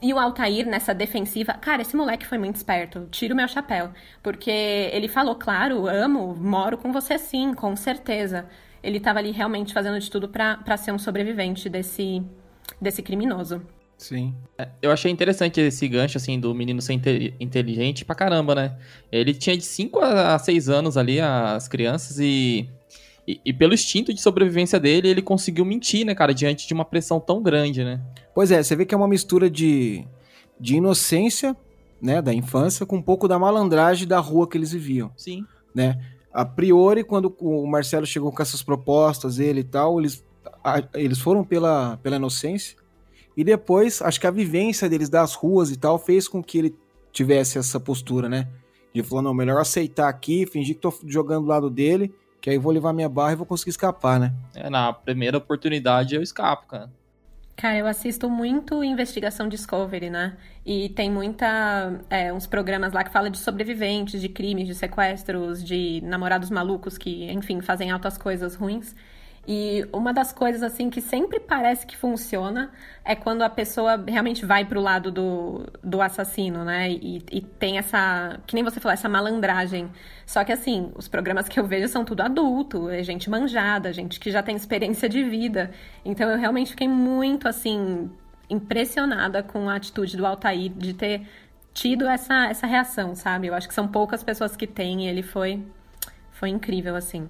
[0.00, 3.90] E o Altair, nessa defensiva, cara, esse moleque foi muito esperto, tiro meu chapéu.
[4.22, 8.48] Porque ele falou, claro, amo, moro com você sim, com certeza
[8.86, 12.22] ele estava ali realmente fazendo de tudo para ser um sobrevivente desse,
[12.80, 13.60] desse criminoso.
[13.96, 14.34] Sim.
[14.58, 16.92] É, eu achei interessante esse gancho, assim, do menino ser
[17.40, 18.78] inteligente pra caramba, né?
[19.10, 22.68] Ele tinha de 5 a 6 anos ali, as crianças, e,
[23.26, 26.84] e, e, pelo instinto de sobrevivência dele, ele conseguiu mentir, né, cara, diante de uma
[26.84, 28.00] pressão tão grande, né?
[28.34, 30.04] Pois é, você vê que é uma mistura de,
[30.60, 31.56] de inocência,
[32.00, 35.10] né, da infância, com um pouco da malandragem da rua que eles viviam.
[35.16, 35.44] Sim.
[35.74, 35.98] Né?
[36.36, 40.22] a priori, quando o Marcelo chegou com essas propostas, ele e tal, eles,
[40.62, 42.76] a, eles foram pela, pela inocência.
[43.36, 46.74] E depois, acho que a vivência deles das ruas e tal fez com que ele
[47.12, 48.48] tivesse essa postura, né?
[48.94, 52.56] De falar, não, melhor aceitar aqui, fingir que tô jogando do lado dele, que aí
[52.56, 54.32] vou levar minha barra e vou conseguir escapar, né?
[54.54, 56.90] É, na primeira oportunidade eu escapo, cara.
[57.56, 60.36] Cara, eu assisto muito Investigação Discovery, né?
[60.64, 61.98] E tem muita.
[62.10, 66.98] É, uns programas lá que falam de sobreviventes, de crimes, de sequestros, de namorados malucos
[66.98, 68.94] que, enfim, fazem altas coisas ruins.
[69.48, 72.72] E uma das coisas, assim, que sempre parece que funciona
[73.04, 76.90] é quando a pessoa realmente vai pro lado do, do assassino, né?
[76.90, 79.88] E, e tem essa, que nem você falou, essa malandragem.
[80.26, 84.18] Só que, assim, os programas que eu vejo são tudo adulto, é gente manjada, gente
[84.18, 85.70] que já tem experiência de vida.
[86.04, 88.10] Então eu realmente fiquei muito, assim,
[88.50, 91.24] impressionada com a atitude do Altair de ter
[91.72, 93.46] tido essa, essa reação, sabe?
[93.46, 95.62] Eu acho que são poucas pessoas que têm e ele foi,
[96.32, 97.28] foi incrível, assim.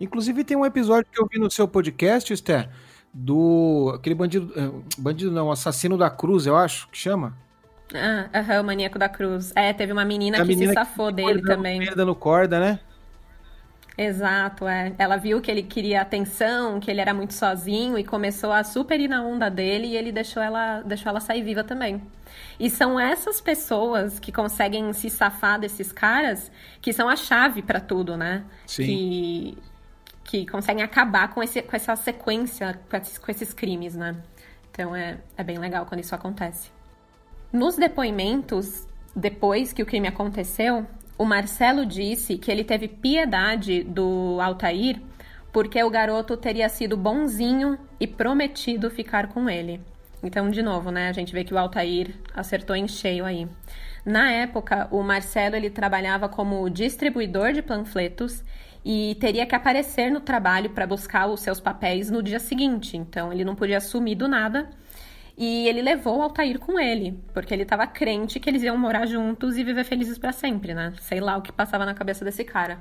[0.00, 2.68] Inclusive tem um episódio que eu vi no seu podcast, Esther,
[3.12, 7.34] do aquele bandido, eh, bandido não, assassino da Cruz, eu acho, que chama.
[7.94, 9.52] Ah, aham, o maníaco da Cruz.
[9.54, 11.80] É, teve uma menina a que menina se safou que dele também.
[11.94, 12.80] Dando corda, né?
[13.98, 14.92] Exato, é.
[14.98, 19.00] Ela viu que ele queria atenção, que ele era muito sozinho e começou a super
[19.00, 22.02] ir na onda dele e ele deixou ela, deixou ela sair viva também.
[22.60, 26.50] E são essas pessoas que conseguem se safar desses caras
[26.82, 28.44] que são a chave para tudo, né?
[28.66, 28.84] Sim.
[28.84, 29.58] Que
[30.26, 34.16] que conseguem acabar com, esse, com essa sequência, com esses, com esses crimes, né?
[34.70, 36.70] Então é, é bem legal quando isso acontece.
[37.52, 40.84] Nos depoimentos, depois que o crime aconteceu,
[41.16, 45.00] o Marcelo disse que ele teve piedade do Altair
[45.52, 49.80] porque o garoto teria sido bonzinho e prometido ficar com ele.
[50.22, 53.48] Então, de novo, né, a gente vê que o Altair acertou em cheio aí.
[54.04, 58.44] Na época, o Marcelo ele trabalhava como distribuidor de panfletos
[58.88, 62.96] e teria que aparecer no trabalho para buscar os seus papéis no dia seguinte.
[62.96, 64.70] Então ele não podia sumir do nada.
[65.36, 69.04] E ele levou o Altair com ele, porque ele estava crente que eles iam morar
[69.06, 70.92] juntos e viver felizes para sempre, né?
[71.00, 72.80] Sei lá o que passava na cabeça desse cara.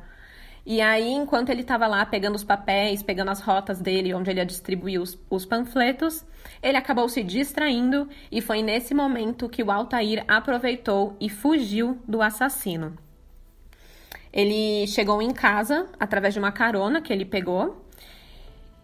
[0.63, 4.39] E aí, enquanto ele estava lá pegando os papéis, pegando as rotas dele, onde ele
[4.39, 6.24] ia distribuir os, os, panfletos,
[6.62, 12.22] ele acabou se distraindo e foi nesse momento que o Altair aproveitou e fugiu do
[12.22, 12.96] assassino.
[14.36, 17.82] Ele chegou em casa através de uma carona que ele pegou.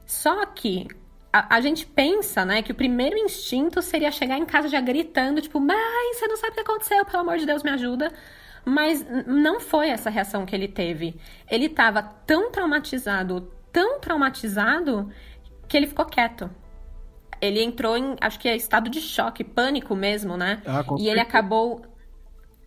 [0.06, 0.88] Só que
[1.32, 5.42] a, a, gente pensa, né, que o primeiro instinto seria chegar em casa já gritando,
[5.42, 8.14] tipo, mãe, você não sabe o que aconteceu, pelo amor de Deus, me ajuda.
[8.64, 11.20] Mas não foi essa reação que ele teve.
[11.50, 15.12] Ele estava tão traumatizado, tão traumatizado,
[15.68, 16.50] que ele ficou quieto.
[17.42, 20.62] Ele entrou em, acho que é estado de choque, pânico mesmo, né?
[20.66, 21.82] Ah, e ele acabou.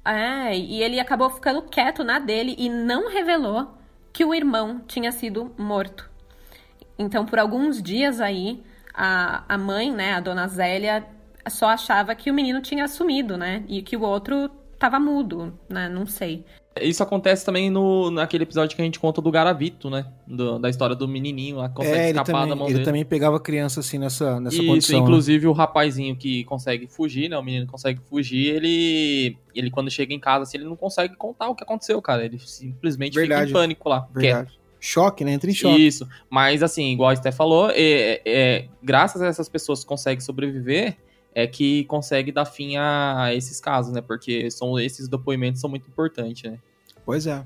[0.05, 3.75] É, e ele acabou ficando quieto na dele e não revelou
[4.12, 6.11] que o irmão tinha sido morto.
[6.99, 8.62] Então, por alguns dias aí,
[8.93, 11.05] a, a mãe, né, a dona Zélia,
[11.49, 13.64] só achava que o menino tinha sumido, né?
[13.69, 15.88] E que o outro tava mudo, né?
[15.88, 16.45] Não sei.
[16.81, 20.07] Isso acontece também no, naquele episódio que a gente conta do Garavito, né?
[20.27, 22.79] Do, da história do menininho lá que consegue é, escapar também, da mão ele dele.
[22.81, 24.99] Ele também pegava criança assim nessa, nessa Isso, condição.
[24.99, 25.05] Né?
[25.05, 25.51] Inclusive né?
[25.51, 27.39] o rapazinho que consegue fugir, né?
[27.39, 29.37] O menino consegue fugir, ele.
[29.55, 32.25] Ele quando chega em casa, assim, ele não consegue contar o que aconteceu, cara.
[32.25, 33.47] Ele simplesmente Verdade.
[33.47, 34.09] fica em pânico lá.
[34.13, 34.47] Verdade.
[34.51, 34.65] Quieto.
[34.81, 35.33] Choque, né?
[35.33, 35.87] Entra em choque.
[35.87, 36.09] Isso.
[36.29, 40.97] Mas assim, igual a Sté falou, é, é, graças a essas pessoas que conseguem sobreviver,
[41.35, 44.01] é que consegue dar fim a, a esses casos, né?
[44.01, 46.59] Porque são esses depoimentos são muito importantes, né?
[47.05, 47.44] Pois é.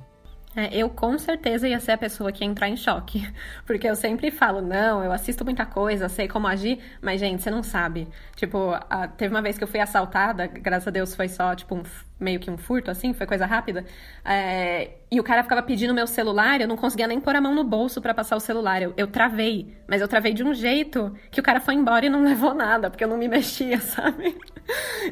[0.57, 3.27] É, eu com certeza ia ser a pessoa que ia entrar em choque.
[3.66, 7.51] Porque eu sempre falo, não, eu assisto muita coisa, sei como agir, mas, gente, você
[7.51, 8.09] não sabe.
[8.35, 11.74] Tipo, a, teve uma vez que eu fui assaltada, graças a Deus foi só, tipo,
[11.74, 11.83] um,
[12.18, 13.85] meio que um furto, assim, foi coisa rápida.
[14.24, 17.54] É, e o cara ficava pedindo meu celular, eu não conseguia nem pôr a mão
[17.54, 18.83] no bolso para passar o celular.
[18.83, 22.09] Eu, eu travei, mas eu travei de um jeito que o cara foi embora e
[22.11, 24.37] não levou nada, porque eu não me mexia, sabe?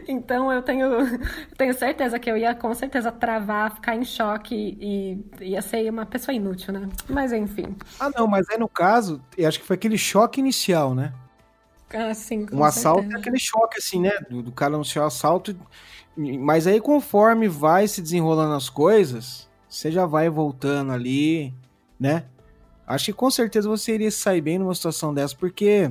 [0.07, 0.89] Então eu tenho,
[1.57, 6.05] tenho certeza que eu ia com certeza travar, ficar em choque e ia ser uma
[6.05, 6.89] pessoa inútil, né?
[7.09, 7.77] Mas enfim.
[7.99, 11.13] Ah, não, mas aí no caso, eu acho que foi aquele choque inicial, né?
[11.95, 14.11] Ah, sim, com Um assalto é aquele choque, assim, né?
[14.29, 15.57] Do, do cara anunciar o assalto.
[16.17, 21.53] Mas aí, conforme vai se desenrolando as coisas, você já vai voltando ali,
[22.01, 22.25] né?
[22.87, 25.91] Acho que com certeza você iria sair bem numa situação dessa, porque,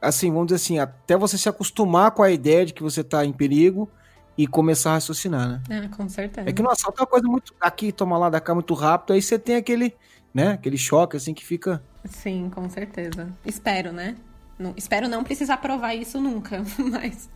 [0.00, 3.24] assim, vamos dizer assim, até você se acostumar com a ideia de que você tá
[3.24, 3.90] em perigo
[4.38, 5.62] e começar a raciocinar, né?
[5.68, 6.48] É, com certeza.
[6.48, 9.12] É que no assalto é uma coisa muito aqui, toma lá, da cá muito rápido,
[9.12, 9.94] aí você tem aquele,
[10.32, 11.82] né, aquele choque, assim, que fica...
[12.04, 13.28] Sim, com certeza.
[13.44, 14.16] Espero, né?
[14.58, 17.28] Não, espero não precisar provar isso nunca, mas.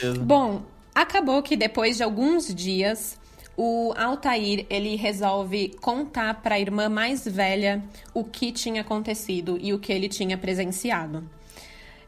[0.00, 0.62] Isso, Bom,
[0.94, 3.18] acabou que depois de alguns dias,
[3.56, 7.82] o Altair ele resolve contar para a irmã mais velha
[8.14, 11.24] o que tinha acontecido e o que ele tinha presenciado.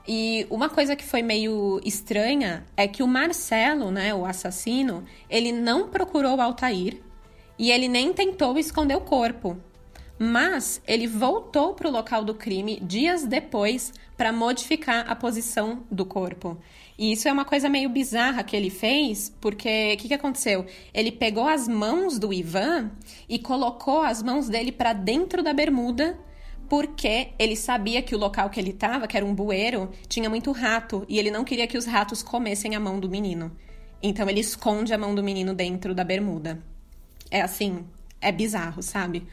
[0.06, 5.52] E uma coisa que foi meio estranha é que o Marcelo, né, o assassino, ele
[5.52, 7.00] não procurou o Altair
[7.58, 9.56] e ele nem tentou esconder o corpo.
[10.24, 16.06] Mas ele voltou para o local do crime dias depois para modificar a posição do
[16.06, 16.56] corpo.
[16.96, 20.64] E isso é uma coisa meio bizarra que ele fez, porque o que, que aconteceu?
[20.94, 22.92] Ele pegou as mãos do Ivan
[23.28, 26.16] e colocou as mãos dele para dentro da bermuda,
[26.68, 30.52] porque ele sabia que o local que ele estava, que era um bueiro, tinha muito
[30.52, 33.50] rato e ele não queria que os ratos comessem a mão do menino.
[34.00, 36.62] Então ele esconde a mão do menino dentro da bermuda.
[37.28, 37.84] É assim,
[38.20, 39.26] é bizarro, sabe?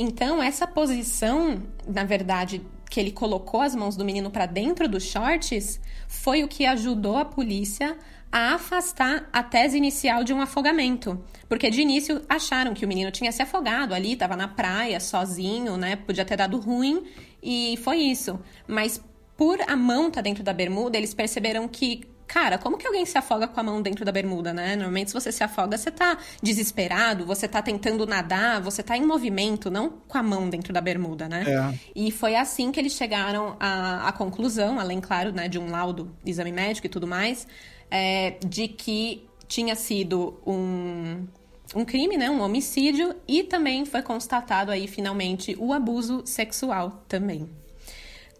[0.00, 5.02] Então, essa posição, na verdade, que ele colocou as mãos do menino para dentro dos
[5.02, 7.98] shorts, foi o que ajudou a polícia
[8.30, 11.20] a afastar a tese inicial de um afogamento.
[11.48, 15.76] Porque de início acharam que o menino tinha se afogado ali, estava na praia, sozinho,
[15.76, 15.96] né?
[15.96, 17.04] Podia ter dado ruim,
[17.42, 18.38] e foi isso.
[18.68, 19.02] Mas
[19.36, 23.06] por a mão estar tá dentro da bermuda, eles perceberam que Cara, como que alguém
[23.06, 24.76] se afoga com a mão dentro da bermuda, né?
[24.76, 29.04] Normalmente, se você se afoga, você tá desesperado, você tá tentando nadar, você tá em
[29.04, 31.44] movimento, não com a mão dentro da bermuda, né?
[31.48, 31.78] É.
[31.96, 36.14] E foi assim que eles chegaram à, à conclusão, além, claro, né, de um laudo,
[36.24, 37.48] exame médico e tudo mais,
[37.90, 41.26] é, de que tinha sido um,
[41.74, 47.48] um crime, né, um homicídio, e também foi constatado aí, finalmente, o abuso sexual também.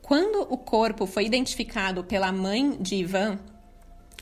[0.03, 3.39] Quando o corpo foi identificado pela mãe de Ivan,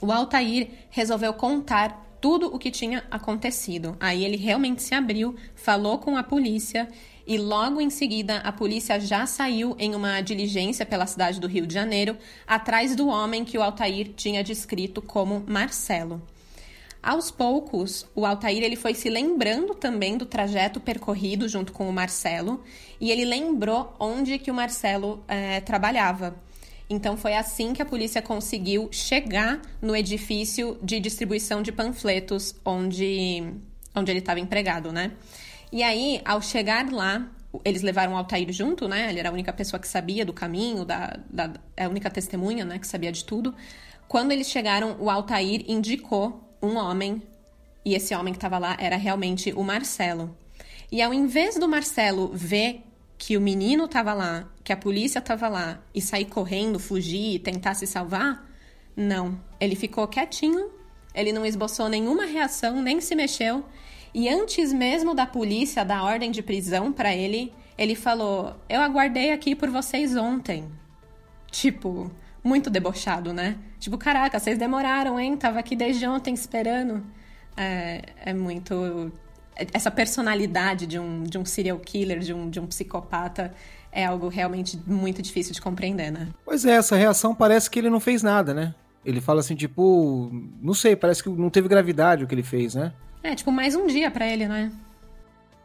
[0.01, 3.97] o Altair resolveu contar tudo o que tinha acontecido.
[4.01, 6.89] Aí ele realmente se abriu, falou com a polícia
[7.27, 11.67] e logo em seguida a polícia já saiu em uma diligência pela cidade do Rio
[11.67, 16.23] de Janeiro atrás do homem que o Altair tinha descrito como Marcelo.
[17.03, 21.93] Aos poucos, o Altair ele foi se lembrando também do trajeto percorrido junto com o
[21.93, 22.63] Marcelo
[23.01, 26.35] e ele lembrou onde que o Marcelo é, trabalhava.
[26.89, 33.43] Então foi assim que a polícia conseguiu chegar no edifício de distribuição de panfletos onde
[33.95, 35.13] onde ele estava empregado, né?
[35.73, 37.29] E aí, ao chegar lá,
[37.65, 39.09] eles levaram o Altair junto, né?
[39.09, 42.65] Ele era a única pessoa que sabia do caminho, da, da, é a única testemunha,
[42.65, 42.79] né?
[42.79, 43.55] Que sabia de tudo.
[44.07, 47.23] Quando eles chegaram, o Altair indicou um homem,
[47.85, 50.37] e esse homem que estava lá era realmente o Marcelo.
[50.91, 52.83] E ao invés do Marcelo ver
[53.19, 57.75] que o menino estava lá, que a polícia estava lá, e sair correndo, fugir, tentar
[57.75, 58.45] se salvar,
[58.97, 59.41] não.
[59.61, 60.73] Ele ficou quietinho,
[61.15, 63.65] ele não esboçou nenhuma reação, nem se mexeu.
[64.13, 69.31] E antes mesmo da polícia dar ordem de prisão para ele, ele falou: Eu aguardei
[69.31, 70.69] aqui por vocês ontem.
[71.49, 72.11] Tipo,
[72.43, 73.57] muito debochado, né?
[73.79, 75.37] Tipo, caraca, vocês demoraram, hein?
[75.37, 77.07] Tava aqui desde ontem esperando.
[77.57, 79.13] É, é muito.
[79.73, 83.55] Essa personalidade de um, de um serial killer, de um, de um psicopata,
[83.97, 86.29] é algo realmente muito difícil de compreender, né?
[86.45, 88.75] Pois é, essa reação parece que ele não fez nada, né?
[89.03, 90.31] Ele fala assim, tipo,
[90.61, 92.93] não sei, parece que não teve gravidade o que ele fez, né?
[93.23, 94.71] É, tipo, mais um dia para ele, né?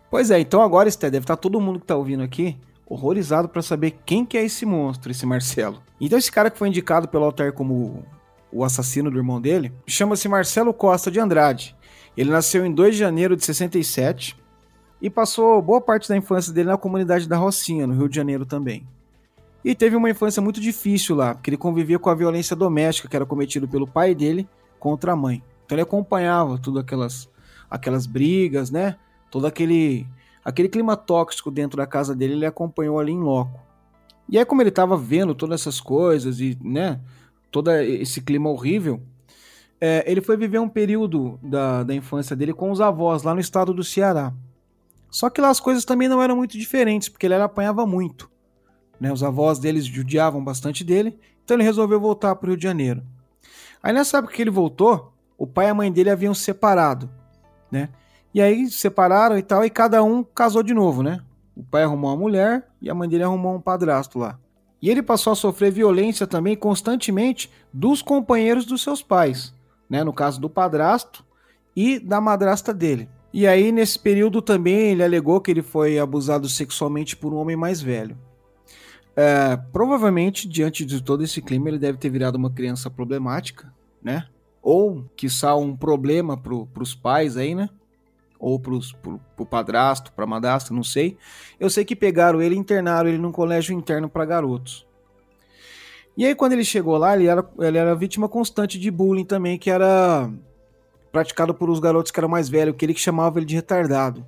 [0.09, 3.49] Pois é, então agora, Sté, deve estar tá todo mundo que tá ouvindo aqui horrorizado
[3.49, 5.83] para saber quem que é esse monstro, esse Marcelo.
[5.99, 8.05] Então esse cara que foi indicado pelo Altair como
[8.49, 11.75] o assassino do irmão dele, chama-se Marcelo Costa de Andrade.
[12.15, 14.37] Ele nasceu em 2 de janeiro de 67
[15.01, 18.45] e passou boa parte da infância dele na comunidade da Rocinha, no Rio de Janeiro
[18.45, 18.85] também.
[19.63, 23.15] E teve uma infância muito difícil lá, porque ele convivia com a violência doméstica que
[23.15, 24.47] era cometida pelo pai dele
[24.79, 25.43] contra a mãe.
[25.65, 27.29] Então ele acompanhava tudo aquelas
[27.69, 28.97] aquelas brigas, né?
[29.29, 30.07] Todo aquele
[30.43, 33.59] aquele clima tóxico dentro da casa dele, ele acompanhou ali em loco.
[34.27, 36.99] E aí como ele estava vendo todas essas coisas e, né,
[37.51, 39.01] todo esse clima horrível,
[39.79, 43.39] é, ele foi viver um período da, da infância dele com os avós lá no
[43.39, 44.33] estado do Ceará.
[45.11, 48.31] Só que lá as coisas também não eram muito diferentes, porque ele apanhava muito.
[48.97, 49.11] Né?
[49.11, 53.03] Os avós deles judiavam bastante dele, então ele resolveu voltar para o Rio de Janeiro.
[53.83, 57.09] Aí nessa época que ele voltou, o pai e a mãe dele haviam separado,
[57.69, 57.89] né?
[58.33, 61.19] E aí separaram e tal, e cada um casou de novo, né?
[61.57, 64.39] O pai arrumou uma mulher e a mãe dele arrumou um padrasto lá.
[64.81, 69.53] E ele passou a sofrer violência também constantemente dos companheiros dos seus pais,
[69.89, 70.03] né?
[70.03, 71.25] No caso do padrasto
[71.75, 73.09] e da madrasta dele.
[73.33, 77.55] E aí, nesse período também, ele alegou que ele foi abusado sexualmente por um homem
[77.55, 78.17] mais velho.
[79.15, 84.27] É, provavelmente, diante de todo esse clima, ele deve ter virado uma criança problemática, né?
[84.61, 87.69] Ou, quiçá, um problema para os pais aí, né?
[88.37, 91.17] Ou para o padrasto, para madrasta, não sei.
[91.59, 94.85] Eu sei que pegaram ele e internaram ele num colégio interno para garotos.
[96.17, 99.57] E aí, quando ele chegou lá, ele era, ele era vítima constante de bullying também,
[99.57, 100.29] que era
[101.11, 104.25] praticado por os garotos que eram mais velhos, que ele que chamava ele de retardado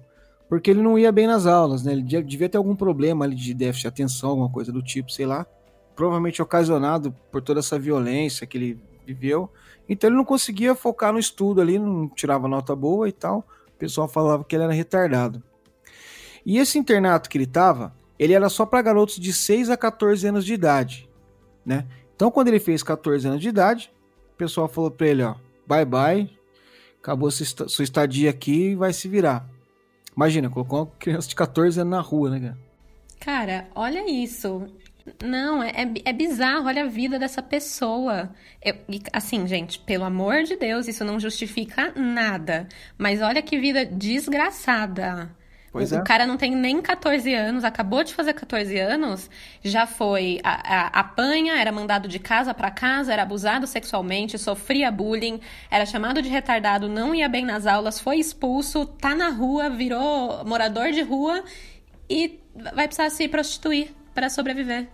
[0.53, 1.93] porque ele não ia bem nas aulas, né?
[1.93, 5.25] Ele devia ter algum problema ali de déficit de atenção, alguma coisa do tipo, sei
[5.25, 5.47] lá.
[5.95, 9.49] Provavelmente ocasionado por toda essa violência que ele viveu.
[9.89, 13.39] Então ele não conseguia focar no estudo ali, não tirava nota boa e tal.
[13.69, 15.41] O pessoal falava que ele era retardado.
[16.45, 20.27] E esse internato que ele estava, ele era só para garotos de 6 a 14
[20.27, 21.09] anos de idade,
[21.65, 21.87] né?
[22.15, 23.91] Então quando ele fez 14 anos de idade,
[24.35, 25.33] o pessoal falou para ele, ó,
[25.65, 26.29] bye bye,
[27.03, 29.45] acabou sua estadia aqui e vai se virar.
[30.15, 32.57] Imagina, colocou uma criança de 14 anos na rua, né, cara?
[33.19, 34.65] Cara, olha isso.
[35.21, 38.33] Não, é, é, é bizarro, olha a vida dessa pessoa.
[38.63, 38.75] Eu,
[39.11, 42.69] assim, gente, pelo amor de Deus, isso não justifica nada.
[42.97, 45.35] Mas olha que vida desgraçada.
[45.73, 45.99] Pois o, é.
[45.99, 49.27] o cara não tem nem 14 anos, acabou de fazer 14 anos,
[49.63, 54.91] já foi a, a, apanha, era mandado de casa para casa, era abusado sexualmente, sofria
[54.91, 59.67] bullying, era chamado de retardado, não ia bem nas aulas, foi expulso, tá na rua,
[59.67, 61.43] virou morador de rua
[62.07, 62.39] e
[62.75, 64.87] vai precisar se prostituir para sobreviver.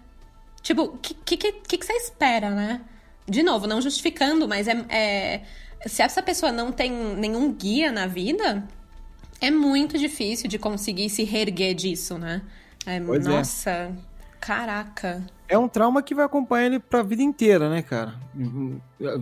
[0.62, 2.80] Tipo, o que, que, que, que, você espera, né?
[3.28, 5.42] De novo, não justificando, mas é, é
[5.86, 8.66] se essa pessoa não tem nenhum guia na vida,
[9.42, 12.42] é muito difícil de conseguir se reerguer disso, né?
[12.86, 13.92] É, nossa, é.
[14.40, 15.24] caraca.
[15.48, 18.16] É um trauma que vai acompanhar ele pra vida inteira, né, cara?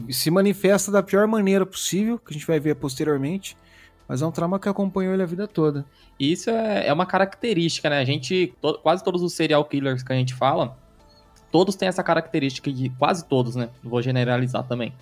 [0.09, 3.55] Se manifesta da pior maneira possível, que a gente vai ver posteriormente.
[4.07, 5.85] Mas é um trauma que acompanhou ele a vida toda.
[6.17, 7.99] Isso é, é uma característica, né?
[7.99, 10.77] A gente, to, quase todos os serial killers que a gente fala,
[11.51, 12.89] todos têm essa característica de.
[12.91, 13.69] Quase todos, né?
[13.83, 14.93] Vou generalizar também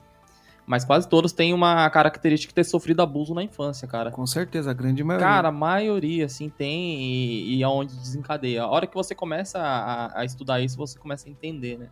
[0.66, 4.10] mas quase todos têm uma característica de ter sofrido abuso na infância, cara.
[4.10, 5.28] Com certeza, a grande maioria.
[5.28, 8.64] Cara, a maioria, assim, tem e, e é onde desencadeia.
[8.64, 11.88] A hora que você começa a, a, estudar isso, você começa a entender, né?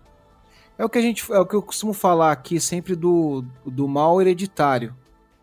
[0.75, 3.87] É o que a gente, é o que eu costumo falar aqui sempre do, do
[3.87, 4.95] mal hereditário,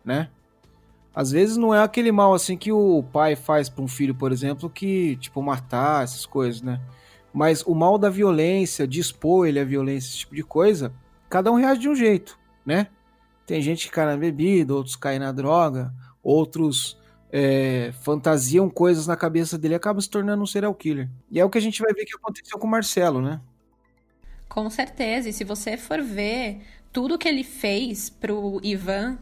[0.03, 0.29] né?
[1.15, 4.31] Às vezes não é aquele mal assim que o pai faz para um filho, por
[4.31, 6.81] exemplo, que tipo matar essas coisas, né?
[7.33, 10.91] Mas o mal da violência, de expor ele à violência, esse tipo de coisa,
[11.29, 12.87] cada um reage de um jeito, né?
[13.51, 15.93] Tem gente que cai na bebida, outros caem na droga,
[16.23, 16.97] outros
[17.29, 21.09] é, fantasiam coisas na cabeça dele e acaba se tornando um serial killer.
[21.29, 23.41] E é o que a gente vai ver que aconteceu com o Marcelo, né?
[24.47, 25.27] Com certeza.
[25.27, 26.61] E se você for ver
[26.93, 29.17] tudo que ele fez pro Ivan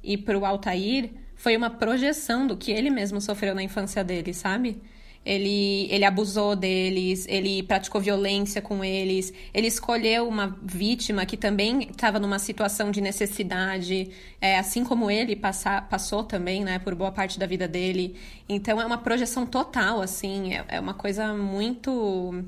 [0.00, 4.80] e pro Altair, foi uma projeção do que ele mesmo sofreu na infância dele, sabe?
[5.24, 11.82] Ele, ele abusou deles, ele praticou violência com eles, ele escolheu uma vítima que também
[11.82, 14.10] estava numa situação de necessidade,
[14.40, 18.16] é, assim como ele passa, passou também, né, por boa parte da vida dele.
[18.48, 22.44] Então é uma projeção total, assim, é, é uma coisa muito.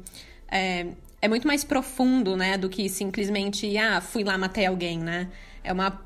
[0.49, 0.87] É,
[1.23, 5.29] é muito mais profundo, né, do que simplesmente, ah, fui lá, matei alguém, né?
[5.63, 6.03] É uma.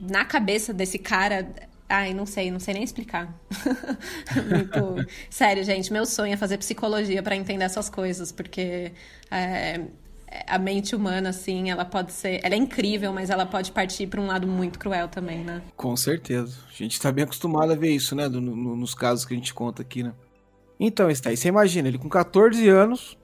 [0.00, 1.48] Na cabeça desse cara,
[1.88, 3.38] Ai, não sei, não sei nem explicar.
[4.48, 5.06] Muito...
[5.28, 8.92] Sério, gente, meu sonho é fazer psicologia para entender essas coisas, porque
[9.30, 9.82] é,
[10.46, 12.40] a mente humana, assim, ela pode ser.
[12.42, 15.62] Ela é incrível, mas ela pode partir para um lado muito cruel também, né?
[15.76, 16.56] Com certeza.
[16.68, 18.28] A gente tá bem acostumado a ver isso, né?
[18.28, 20.12] No, no, nos casos que a gente conta aqui, né?
[20.78, 21.36] Então, está aí.
[21.36, 23.16] Você imagina, ele com 14 anos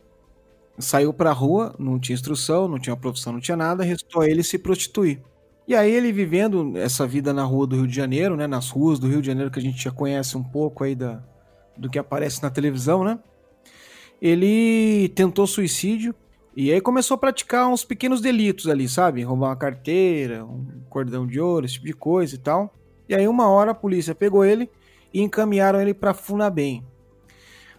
[0.78, 4.42] saiu pra rua, não tinha instrução, não tinha profissão, não tinha nada, restou a ele
[4.42, 5.20] se prostituir.
[5.70, 8.98] E aí ele vivendo essa vida na rua do Rio de Janeiro, né, nas ruas
[8.98, 11.22] do Rio de Janeiro que a gente já conhece um pouco aí da,
[11.76, 13.20] do que aparece na televisão, né?
[14.20, 16.12] Ele tentou suicídio
[16.56, 19.22] e aí começou a praticar uns pequenos delitos ali, sabe?
[19.22, 22.74] Roubar uma carteira, um cordão de ouro, esse tipo de coisa e tal.
[23.08, 24.68] E aí uma hora a polícia pegou ele
[25.14, 26.84] e encaminharam ele para Funabem.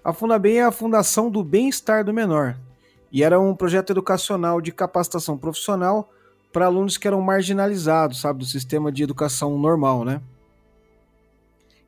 [0.01, 2.57] A Funabem é a Fundação do Bem-Estar do Menor
[3.11, 6.09] e era um projeto educacional de capacitação profissional
[6.51, 10.21] para alunos que eram marginalizados, sabe, do sistema de educação normal, né?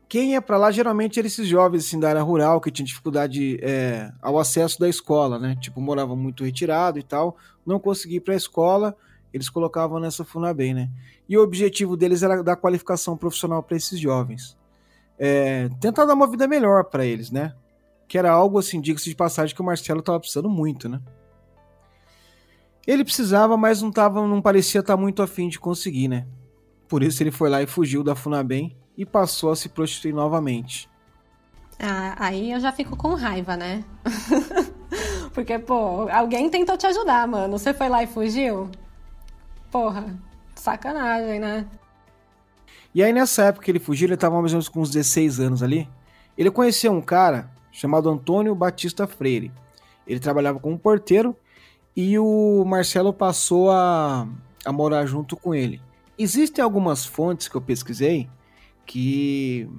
[0.07, 3.57] Quem ia para lá geralmente eram esses jovens assim, da área rural que tinham dificuldade
[3.64, 5.57] é, ao acesso da escola, né?
[5.59, 7.36] Tipo, moravam muito retirado e tal,
[7.66, 8.95] não conseguia ir para a escola,
[9.34, 10.89] eles colocavam nessa Funabem, né?
[11.28, 14.55] E o objetivo deles era dar qualificação profissional para esses jovens.
[15.18, 17.55] É, tentar dar uma vida melhor para eles, né?
[18.07, 21.01] Que era algo assim, diga-se de passagem, que o Marcelo estava precisando muito, né?
[22.86, 26.25] Ele precisava, mas não, tava, não parecia estar tá muito afim de conseguir, né?
[26.88, 30.89] Por isso ele foi lá e fugiu da Funabem e passou a se prostituir novamente.
[31.79, 33.84] Ah, aí eu já fico com raiva, né?
[35.34, 37.57] Porque, pô, alguém tentou te ajudar, mano.
[37.57, 38.69] Você foi lá e fugiu?
[39.71, 40.15] Porra,
[40.53, 41.65] sacanagem, né?
[42.93, 45.39] E aí, nessa época que ele fugiu, ele tava mais ou menos com uns 16
[45.39, 45.89] anos ali.
[46.38, 49.51] Ele conheceu um cara chamado Antônio Batista Freire.
[50.05, 51.36] Ele trabalhava como porteiro
[51.95, 54.27] e o Marcelo passou a,
[54.65, 55.81] a morar junto com ele.
[56.17, 58.29] Existem algumas fontes que eu pesquisei
[58.85, 59.69] que,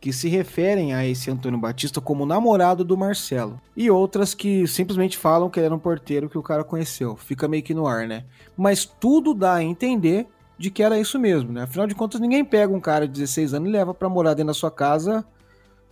[0.00, 3.60] que se referem a esse Antônio Batista como namorado do Marcelo.
[3.76, 7.16] E outras que simplesmente falam que ele era um porteiro que o cara conheceu.
[7.16, 8.24] Fica meio que no ar, né?
[8.56, 10.26] Mas tudo dá a entender
[10.58, 11.62] de que era isso mesmo, né?
[11.62, 14.48] Afinal de contas, ninguém pega um cara de 16 anos e leva pra morar dentro
[14.48, 15.24] da sua casa,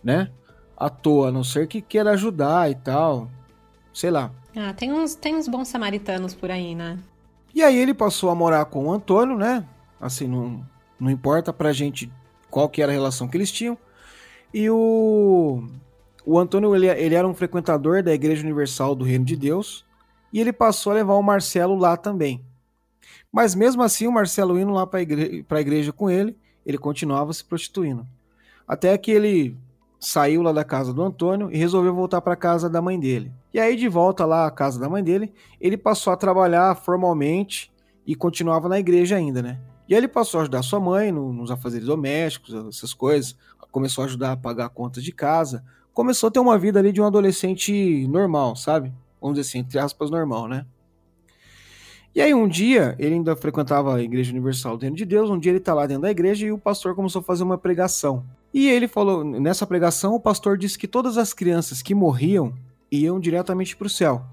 [0.03, 0.31] né?
[0.75, 3.29] À toa, a não ser que queira ajudar e tal.
[3.93, 4.31] Sei lá.
[4.55, 6.97] Ah, tem uns, tem uns bons samaritanos por aí, né?
[7.53, 9.67] E aí ele passou a morar com o Antônio, né?
[9.99, 10.65] Assim, não,
[10.99, 12.11] não importa pra gente
[12.49, 13.77] qual que era a relação que eles tinham.
[14.53, 15.67] E o,
[16.25, 19.85] o Antônio, ele, ele era um frequentador da Igreja Universal do Reino de Deus.
[20.31, 22.41] E ele passou a levar o Marcelo lá também.
[23.31, 27.33] Mas mesmo assim, o Marcelo indo lá para igre a igreja com ele, ele continuava
[27.33, 28.07] se prostituindo.
[28.67, 29.57] Até que ele
[29.99, 33.31] saiu lá da casa do Antônio e resolveu voltar para casa da mãe dele.
[33.53, 37.71] E aí, de volta lá à casa da mãe dele, ele passou a trabalhar formalmente
[38.05, 39.59] e continuava na igreja ainda, né?
[39.87, 43.35] E aí ele passou a ajudar sua mãe no, nos afazeres domésticos, essas coisas,
[43.71, 47.01] começou a ajudar a pagar contas de casa, começou a ter uma vida ali de
[47.01, 48.91] um adolescente normal, sabe?
[49.21, 50.65] Vamos dizer assim, entre aspas, normal, né?
[52.15, 55.37] E aí um dia, ele ainda frequentava a Igreja Universal do Reino de Deus, um
[55.37, 58.23] dia ele tá lá dentro da igreja e o pastor começou a fazer uma pregação.
[58.55, 62.53] E ele falou, nessa pregação, o pastor disse que todas as crianças que morriam
[62.89, 64.25] iam diretamente para o céu.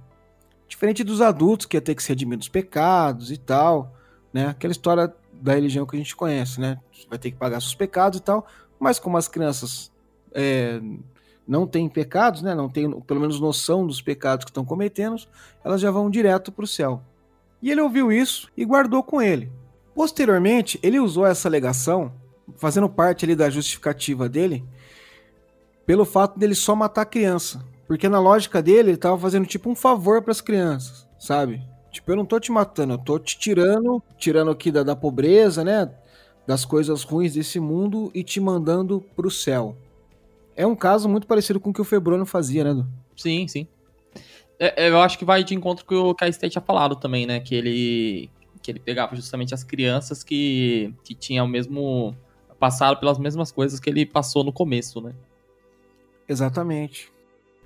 [0.68, 3.92] Diferente dos adultos que ia ter que se redimir dos pecados e tal,
[4.32, 4.46] né?
[4.46, 6.78] Aquela história da religião que a gente conhece, né?
[7.10, 8.46] Vai ter que pagar seus pecados e tal,
[8.78, 9.90] mas como as crianças
[10.32, 10.80] é,
[11.44, 12.54] não têm pecados, né?
[12.54, 15.16] Não têm pelo menos noção dos pecados que estão cometendo,
[15.64, 17.02] elas já vão direto para o céu.
[17.60, 19.50] E ele ouviu isso e guardou com ele.
[19.96, 22.12] Posteriormente, ele usou essa alegação,
[22.56, 24.64] fazendo parte ali da justificativa dele,
[25.86, 27.64] pelo fato dele só matar criança.
[27.86, 31.62] Porque na lógica dele, ele tava fazendo tipo um favor para as crianças, sabe?
[31.90, 35.62] Tipo, eu não tô te matando, eu tô te tirando, tirando aqui da, da pobreza,
[35.62, 35.90] né?
[36.46, 39.76] Das coisas ruins desse mundo e te mandando pro céu.
[40.56, 42.84] É um caso muito parecido com o que o Febrônio fazia, né?
[43.16, 43.66] Sim, sim.
[44.58, 46.96] É, é, eu acho que vai de encontro com o que a State tinha falado
[46.96, 47.40] também, né?
[47.40, 48.30] Que ele,
[48.62, 52.16] que ele pegava justamente as crianças que, que tinham o mesmo
[52.62, 55.12] passaram pelas mesmas coisas que ele passou no começo, né?
[56.28, 57.12] Exatamente.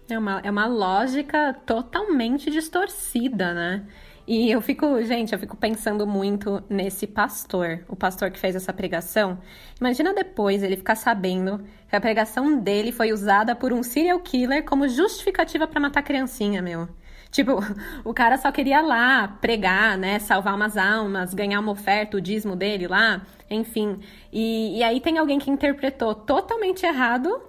[0.09, 3.87] É uma, é uma lógica totalmente distorcida, né?
[4.27, 8.73] E eu fico, gente, eu fico pensando muito nesse pastor, o pastor que fez essa
[8.73, 9.39] pregação.
[9.79, 14.65] Imagina depois ele ficar sabendo que a pregação dele foi usada por um serial killer
[14.65, 16.89] como justificativa para matar criancinha, meu.
[17.37, 17.59] Tipo,
[18.03, 20.19] o cara só queria lá pregar, né?
[20.19, 23.21] Salvar umas almas, ganhar uma oferta, o dízimo dele lá,
[23.51, 24.01] enfim.
[24.33, 27.43] E, e aí tem alguém que interpretou totalmente errado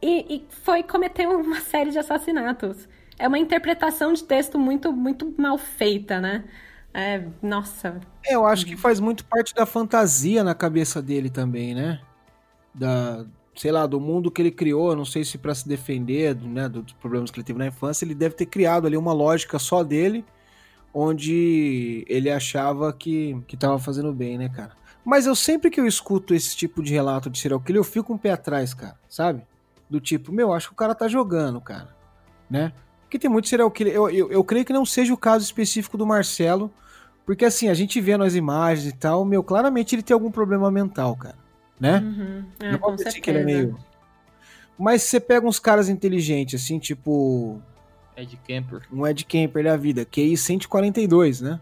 [0.00, 2.88] e, e foi cometer uma série de assassinatos
[3.18, 6.44] é uma interpretação de texto muito, muito mal feita, né?
[6.94, 8.00] É, nossa.
[8.24, 12.00] É, eu acho que faz muito parte da fantasia na cabeça dele também, né?
[12.72, 13.26] Da,
[13.58, 16.92] sei lá, do mundo que ele criou, não sei se para se defender, né, dos
[16.92, 20.24] problemas que ele teve na infância, ele deve ter criado ali uma lógica só dele,
[20.94, 24.72] onde ele achava que, que tava fazendo bem, né, cara?
[25.04, 28.12] Mas eu sempre que eu escuto esse tipo de relato de serial killer, eu fico
[28.12, 29.42] um pé atrás, cara, sabe?
[29.90, 31.88] Do tipo, meu, acho que o cara tá jogando, cara,
[32.48, 32.72] né?
[33.02, 33.92] Porque tem muito serial killer.
[33.92, 36.70] Eu, eu, eu creio que não seja o caso específico do Marcelo,
[37.26, 40.70] porque assim, a gente vendo as imagens e tal, meu, claramente ele tem algum problema
[40.70, 41.47] mental, cara.
[41.78, 41.98] Né?
[41.98, 42.44] Uhum.
[42.60, 43.20] É, não com certeza.
[43.20, 43.78] que ele é meio.
[44.78, 47.60] Mas você pega uns caras inteligentes, assim, tipo.
[48.16, 48.82] Ed Camper.
[48.92, 51.60] Um Ed Camper da vida, QI 142, né?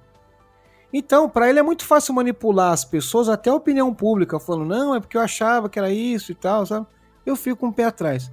[0.92, 4.94] Então, para ele é muito fácil manipular as pessoas, até a opinião pública, falando, não,
[4.94, 6.86] é porque eu achava que era isso e tal, sabe?
[7.24, 8.30] Eu fico com um o pé atrás.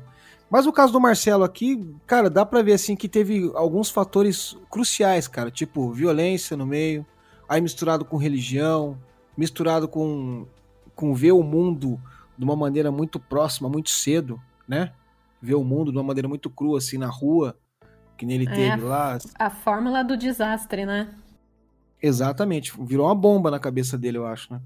[0.50, 4.56] Mas o caso do Marcelo aqui, cara, dá pra ver assim que teve alguns fatores
[4.70, 7.06] cruciais, cara, tipo violência no meio,
[7.50, 8.98] aí misturado com religião,
[9.36, 10.46] misturado com,
[10.96, 12.00] com ver o mundo
[12.38, 14.94] de uma maneira muito próxima, muito cedo, né?
[15.42, 17.58] Ver o mundo de uma maneira muito crua, assim, na rua,
[18.18, 19.18] que nem ele é teve lá.
[19.38, 21.14] A fórmula do desastre, né?
[22.02, 24.62] Exatamente, virou uma bomba na cabeça dele, eu acho, né?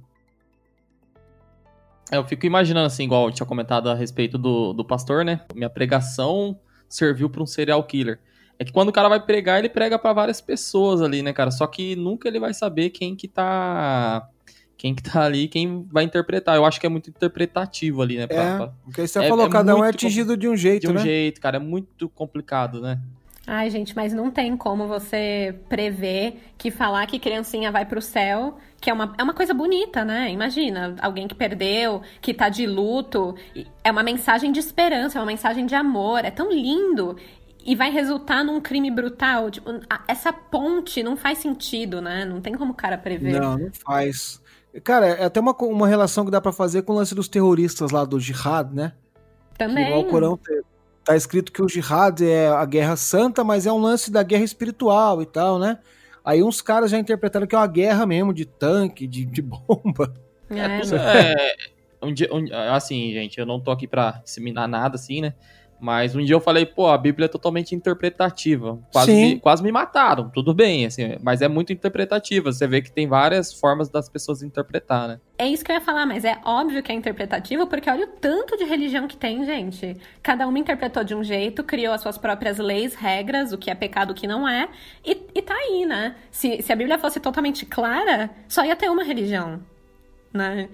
[2.11, 5.41] Eu fico imaginando, assim, igual eu tinha comentado a respeito do, do pastor, né?
[5.53, 6.57] Minha pregação
[6.87, 8.19] serviu para um serial killer.
[8.57, 11.51] É que quando o cara vai pregar, ele prega para várias pessoas ali, né, cara?
[11.51, 14.27] Só que nunca ele vai saber quem que tá
[14.77, 16.55] quem que tá ali, quem vai interpretar.
[16.55, 18.27] Eu acho que é muito interpretativo ali, né?
[18.27, 18.67] Pra, é, pra...
[18.83, 21.01] porque você é, falou, é cada um é atingido de um jeito, De um né?
[21.01, 22.99] jeito, cara, é muito complicado, né?
[23.49, 28.57] Ai, gente, mas não tem como você prever que falar que criancinha vai pro céu,
[28.79, 30.29] que é uma, é uma coisa bonita, né?
[30.29, 33.35] Imagina, alguém que perdeu, que tá de luto.
[33.81, 37.15] É uma mensagem de esperança, é uma mensagem de amor, é tão lindo.
[37.65, 39.49] E vai resultar num crime brutal.
[39.49, 39.69] Tipo,
[40.09, 42.25] essa ponte não faz sentido, né?
[42.25, 43.39] Não tem como o cara prever.
[43.39, 44.41] Não, não faz.
[44.83, 47.91] Cara, é até uma, uma relação que dá para fazer com o lance dos terroristas
[47.91, 48.93] lá do jihad, né?
[49.57, 49.85] Também.
[49.85, 50.39] Que, o Corão
[51.03, 54.43] tá escrito que o jihad é a guerra santa, mas é um lance da guerra
[54.43, 55.79] espiritual e tal, né?
[56.23, 60.13] Aí uns caras já interpretaram que é uma guerra mesmo, de tanque, de, de bomba.
[60.49, 61.55] É, é,
[62.01, 65.33] é um dia, um, assim, gente, eu não tô aqui pra disseminar nada, assim, né?
[65.79, 68.79] Mas um dia eu falei, pô, a Bíblia é totalmente interpretativa.
[68.91, 72.51] Quase, me, quase me mataram, tudo bem, assim, mas é muito interpretativa.
[72.51, 75.19] Você vê que tem várias formas das pessoas interpretar, né?
[75.37, 78.07] É isso que eu ia falar, mas é óbvio que é interpretativa, porque olha o
[78.07, 79.95] tanto de religião que tem, gente.
[80.23, 83.75] Cada uma interpretou de um jeito, criou as suas próprias leis, regras, o que é
[83.75, 84.67] pecado, o que não é,
[85.05, 86.15] e, e tá aí, né?
[86.31, 89.61] Se, se a Bíblia fosse totalmente clara, só ia ter uma religião.
[90.33, 90.69] Né?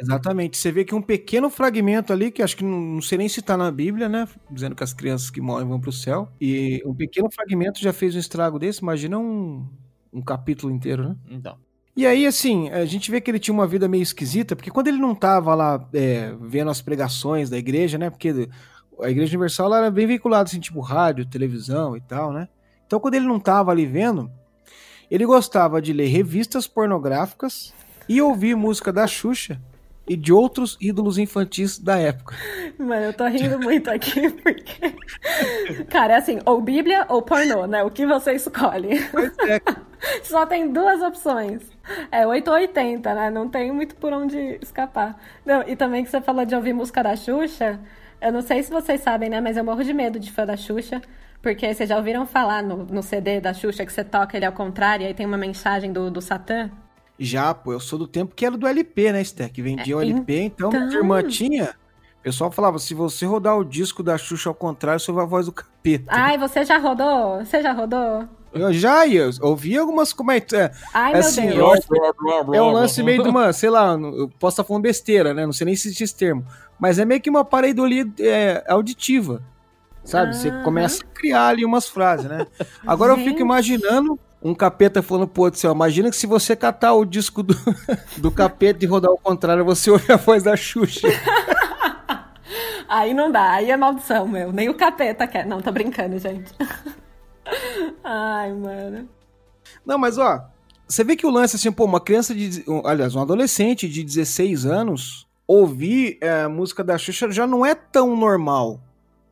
[0.00, 0.56] Exatamente.
[0.56, 3.40] Você vê que um pequeno fragmento ali, que acho que não, não sei nem se
[3.40, 4.28] está na Bíblia, né?
[4.48, 6.28] Dizendo que as crianças que morrem vão para o céu.
[6.40, 8.80] E um pequeno fragmento já fez um estrago desse.
[8.80, 9.66] Imagina um,
[10.12, 11.16] um capítulo inteiro, né?
[11.28, 11.56] Então.
[11.96, 14.86] E aí, assim, a gente vê que ele tinha uma vida meio esquisita, porque quando
[14.86, 18.08] ele não estava lá é, vendo as pregações da igreja, né?
[18.08, 18.48] Porque
[19.00, 22.48] a Igreja Universal era bem vinculada, assim, tipo rádio, televisão e tal, né?
[22.86, 24.30] Então, quando ele não estava ali vendo,
[25.10, 27.74] ele gostava de ler revistas pornográficas
[28.08, 29.60] e ouvir música da Xuxa
[30.08, 32.34] e de outros ídolos infantis da época.
[32.78, 34.94] Mano, eu tô rindo muito aqui, porque.
[35.90, 37.82] Cara, é assim, ou Bíblia ou pornô, né?
[37.82, 39.04] O que você escolhe?
[39.10, 39.60] Pois é.
[40.22, 41.62] Só tem duas opções.
[42.10, 43.30] É 8 ou 80, né?
[43.30, 45.20] Não tem muito por onde escapar.
[45.44, 47.80] Não, e também que você falou de ouvir música da Xuxa.
[48.20, 49.40] Eu não sei se vocês sabem, né?
[49.40, 51.02] Mas eu morro de medo de fã da Xuxa.
[51.42, 54.52] Porque vocês já ouviram falar no, no CD da Xuxa que você toca ele ao
[54.52, 56.70] contrário e aí tem uma mensagem do, do Satã?
[57.18, 59.52] Já, pô, eu sou do tempo que era do LP, né, Esther?
[59.52, 61.74] Que vendia o LP, então, então minha irmã tinha.
[62.20, 65.26] O pessoal falava, se você rodar o disco da Xuxa ao contrário, você vai a
[65.26, 66.06] voz do capeta.
[66.08, 67.44] Ai, você já rodou?
[67.44, 68.28] Você já rodou?
[68.52, 70.78] Eu já eu ouvi algumas comentários.
[70.78, 71.86] É, Ai, assim, meu Deus.
[72.54, 75.44] é um lance meio de uma, sei lá, eu posso estar falando besteira, né?
[75.44, 76.44] Não sei nem se existe esse termo.
[76.78, 79.42] Mas é meio que uma pareidolia é, auditiva.
[80.02, 80.34] Sabe?
[80.34, 82.46] Você começa a criar ali umas frases, né?
[82.86, 83.26] Agora Gente.
[83.26, 86.94] eu fico imaginando um capeta falando pro outro assim, ó, imagina que se você catar
[86.94, 87.54] o disco do,
[88.18, 91.08] do capeta e rodar ao contrário, você ouve a voz da Xuxa.
[92.88, 94.52] aí não dá, aí é maldição, meu.
[94.52, 95.44] Nem o capeta quer.
[95.46, 96.52] Não, tô brincando, gente.
[98.04, 99.08] Ai, mano.
[99.84, 100.48] Não, mas ó,
[100.86, 102.64] você vê que o lance, assim, pô, uma criança de.
[102.84, 107.74] Aliás, um adolescente de 16 anos ouvir é, a música da Xuxa já não é
[107.74, 108.80] tão normal,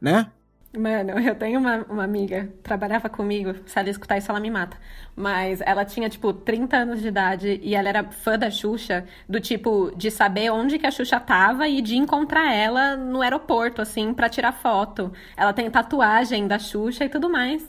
[0.00, 0.30] né?
[0.77, 4.77] Mano, eu tenho uma, uma amiga, trabalhava comigo, se ela escutar isso, ela me mata.
[5.14, 9.41] Mas ela tinha, tipo, 30 anos de idade e ela era fã da Xuxa, do
[9.41, 14.12] tipo, de saber onde que a Xuxa tava e de encontrar ela no aeroporto, assim,
[14.12, 15.11] para tirar foto.
[15.37, 17.66] Ela tem tatuagem da Xuxa e tudo mais.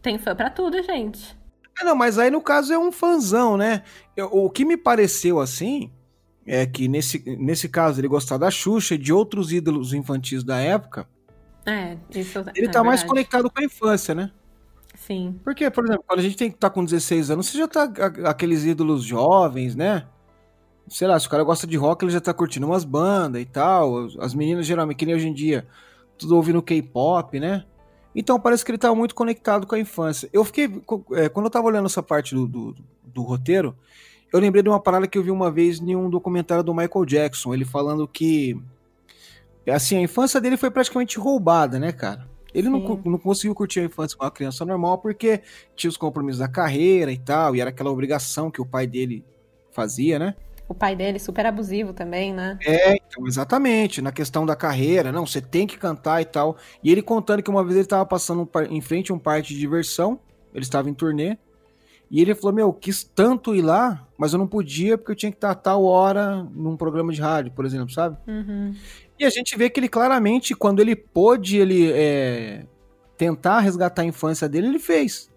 [0.00, 1.36] Tem fã pra tudo, gente.
[1.80, 3.82] É, não, mas aí no caso é um fanzão, né?
[4.16, 5.90] Eu, o que me pareceu assim
[6.46, 10.58] é que nesse, nesse caso ele gostava da Xuxa e de outros ídolos infantis da
[10.58, 11.08] época
[11.66, 13.08] é, isso Ele é tá mais verdade.
[13.08, 14.30] conectado com a infância, né?
[14.94, 15.38] Sim.
[15.44, 17.68] Porque, por exemplo, quando a gente tem que estar tá com 16 anos, você já
[17.68, 17.84] tá
[18.26, 20.06] aqueles ídolos jovens, né?
[20.88, 23.44] Sei lá, se o cara gosta de rock, ele já tá curtindo umas bandas e
[23.44, 24.06] tal.
[24.18, 25.66] As meninas, geralmente, que nem hoje em dia,
[26.18, 27.64] tudo ouvindo K-pop, né?
[28.14, 30.28] Então parece que ele tá muito conectado com a infância.
[30.32, 30.64] Eu fiquei.
[31.12, 33.76] é, quando eu tava olhando essa parte do, do, do roteiro,
[34.32, 37.04] eu lembrei de uma parada que eu vi uma vez em um documentário do Michael
[37.04, 38.60] Jackson, ele falando que
[39.68, 42.28] assim, a infância dele foi praticamente roubada, né, cara?
[42.52, 45.40] Ele não, não conseguiu curtir a infância com uma criança normal porque
[45.76, 49.24] tinha os compromissos da carreira e tal, e era aquela obrigação que o pai dele
[49.70, 50.34] fazia, né?
[50.68, 52.56] O pai dele super abusivo também, né?
[52.64, 56.56] É, então, exatamente, na questão da carreira, não, você tem que cantar e tal.
[56.82, 59.58] E ele contando que uma vez ele tava passando em frente a um parque de
[59.58, 60.20] diversão,
[60.54, 61.36] ele estava em turnê,
[62.10, 65.30] e ele falou, meu, quis tanto ir lá, mas eu não podia porque eu tinha
[65.30, 68.16] que estar a tal hora num programa de rádio, por exemplo, sabe?
[68.26, 68.74] Uhum.
[69.20, 72.64] E a gente vê que ele claramente, quando ele pôde ele é,
[73.18, 75.30] tentar resgatar a infância dele, ele fez,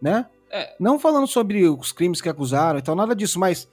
[0.00, 0.24] né?
[0.50, 0.74] É.
[0.80, 3.68] Não falando sobre os crimes que acusaram e tal, nada disso, mas,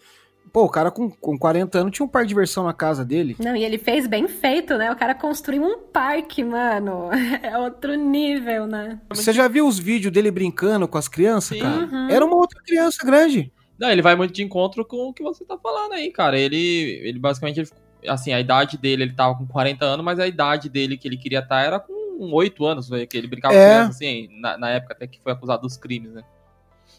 [0.52, 3.38] pô, o cara com, com 40 anos tinha um par de diversão na casa dele.
[3.40, 4.92] Não, e ele fez bem feito, né?
[4.92, 7.10] O cara construiu um parque, mano.
[7.42, 9.00] É outro nível, né?
[9.12, 11.64] Você já viu os vídeos dele brincando com as crianças, Sim.
[11.64, 11.86] cara?
[11.86, 12.10] Uhum.
[12.10, 13.50] Era uma outra criança grande.
[13.80, 16.38] Não, ele vai muito de encontro com o que você tá falando aí, cara.
[16.38, 17.70] Ele, ele basicamente, ele-
[18.08, 21.18] assim, a idade dele, ele tava com 40 anos, mas a idade dele que ele
[21.18, 23.58] queria estar era com 8 anos, velho, que ele brincava É.
[23.58, 26.24] com criança, assim, na, na época até que foi acusado dos crimes, né?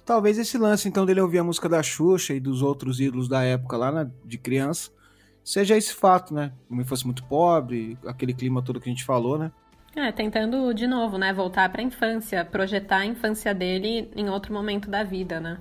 [0.05, 3.43] Talvez esse lance, então, dele ouvir a música da Xuxa e dos outros ídolos da
[3.43, 4.91] época lá, né, de criança,
[5.43, 6.53] seja esse fato, né?
[6.69, 9.51] Como ele fosse muito pobre, aquele clima todo que a gente falou, né?
[9.97, 11.33] É, tentando de novo, né?
[11.33, 15.59] Voltar pra infância, projetar a infância dele em outro momento da vida, né?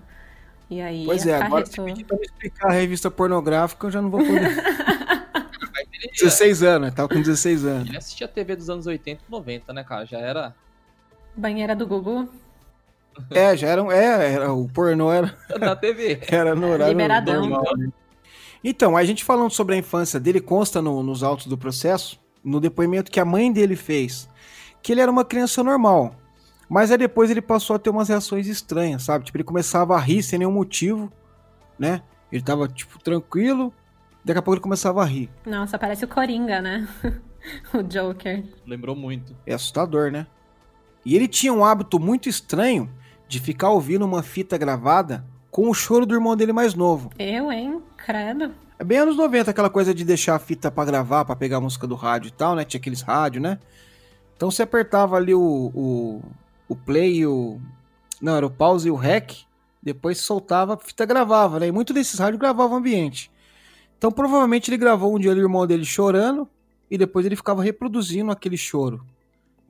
[0.70, 1.86] E aí Pois é, agora se acarretou.
[1.86, 4.50] pedir pra me explicar a revista pornográfica, eu já não vou poder.
[6.12, 6.94] 16 anos?
[6.94, 7.88] Tava com 16 anos.
[7.90, 10.06] Ele assistia TV dos anos 80 e 90, né, cara?
[10.06, 10.56] Já era
[11.36, 12.30] Banheira do Gugu,
[13.30, 16.20] É, já era, um- é, era o pornô era, na TV.
[16.28, 17.42] era no horário Liberadão.
[17.48, 17.78] normal.
[17.78, 17.90] né?
[18.64, 22.60] Então, a gente falando sobre a infância dele, consta no- nos autos do processo, no
[22.60, 24.28] depoimento que a mãe dele fez,
[24.82, 26.16] que ele era uma criança normal.
[26.70, 29.26] Mas aí depois ele passou a ter umas reações estranhas, sabe?
[29.26, 31.12] Tipo, ele começava a rir sem nenhum motivo,
[31.78, 32.02] né?
[32.32, 33.72] Ele tava, tipo, tranquilo,
[34.24, 35.30] daqui a pouco ele começava a rir.
[35.46, 36.88] Nossa, parece o Coringa, né?
[37.74, 38.44] o Joker.
[38.66, 39.36] Lembrou muito.
[39.46, 40.28] É assustador, né?
[41.06, 42.90] E ele tinha um hábito muito estranho
[43.28, 47.10] de ficar ouvindo uma fita gravada com o choro do irmão dele mais novo.
[47.20, 47.82] Eu, hein?
[47.98, 48.54] Credo.
[48.80, 51.62] É bem anos 90, aquela coisa de deixar a fita pra gravar, pra pegar a
[51.62, 52.66] música do rádio e tal, né?
[52.66, 53.60] Tinha aqueles rádios, né?
[54.36, 56.22] Então você apertava ali o, o,
[56.68, 57.60] o play e o.
[58.22, 59.46] Não, era o pause e o rec.
[59.82, 61.68] Depois soltava, a fita gravava, né?
[61.68, 63.30] E muito desses rádios gravavam o ambiente.
[64.04, 66.46] Então provavelmente ele gravou um dia o irmão dele chorando
[66.92, 69.02] e depois ele ficava reproduzindo aquele choro.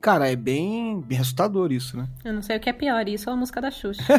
[0.00, 2.08] Cara, é bem, bem assustador isso, né?
[2.24, 4.02] Eu não sei o que é pior, isso ou a música da Xuxa.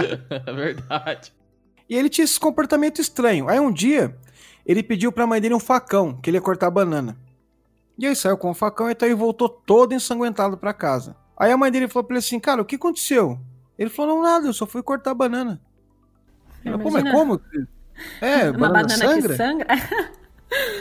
[0.46, 1.34] É verdade.
[1.86, 3.46] E ele tinha esse comportamento estranho.
[3.46, 4.16] Aí um dia,
[4.64, 7.14] ele pediu pra mãe dele um facão, que ele ia cortar banana.
[7.98, 11.14] E aí saiu com o facão então ele voltou todo ensanguentado pra casa.
[11.36, 13.38] Aí a mãe dele falou pra ele assim, cara, o que aconteceu?
[13.78, 15.60] Ele falou, não, nada, eu só fui cortar banana.
[16.64, 17.38] Ela, Pô, mas como?
[18.20, 19.66] É, Uma banana, banana que sangra?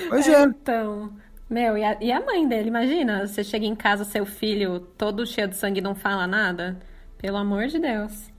[0.09, 0.43] Pois é.
[0.43, 1.13] Então,
[1.49, 2.67] meu, e a, e a mãe dele?
[2.67, 6.78] Imagina, você chega em casa, seu filho todo cheio de sangue não fala nada?
[7.17, 8.30] Pelo amor de Deus.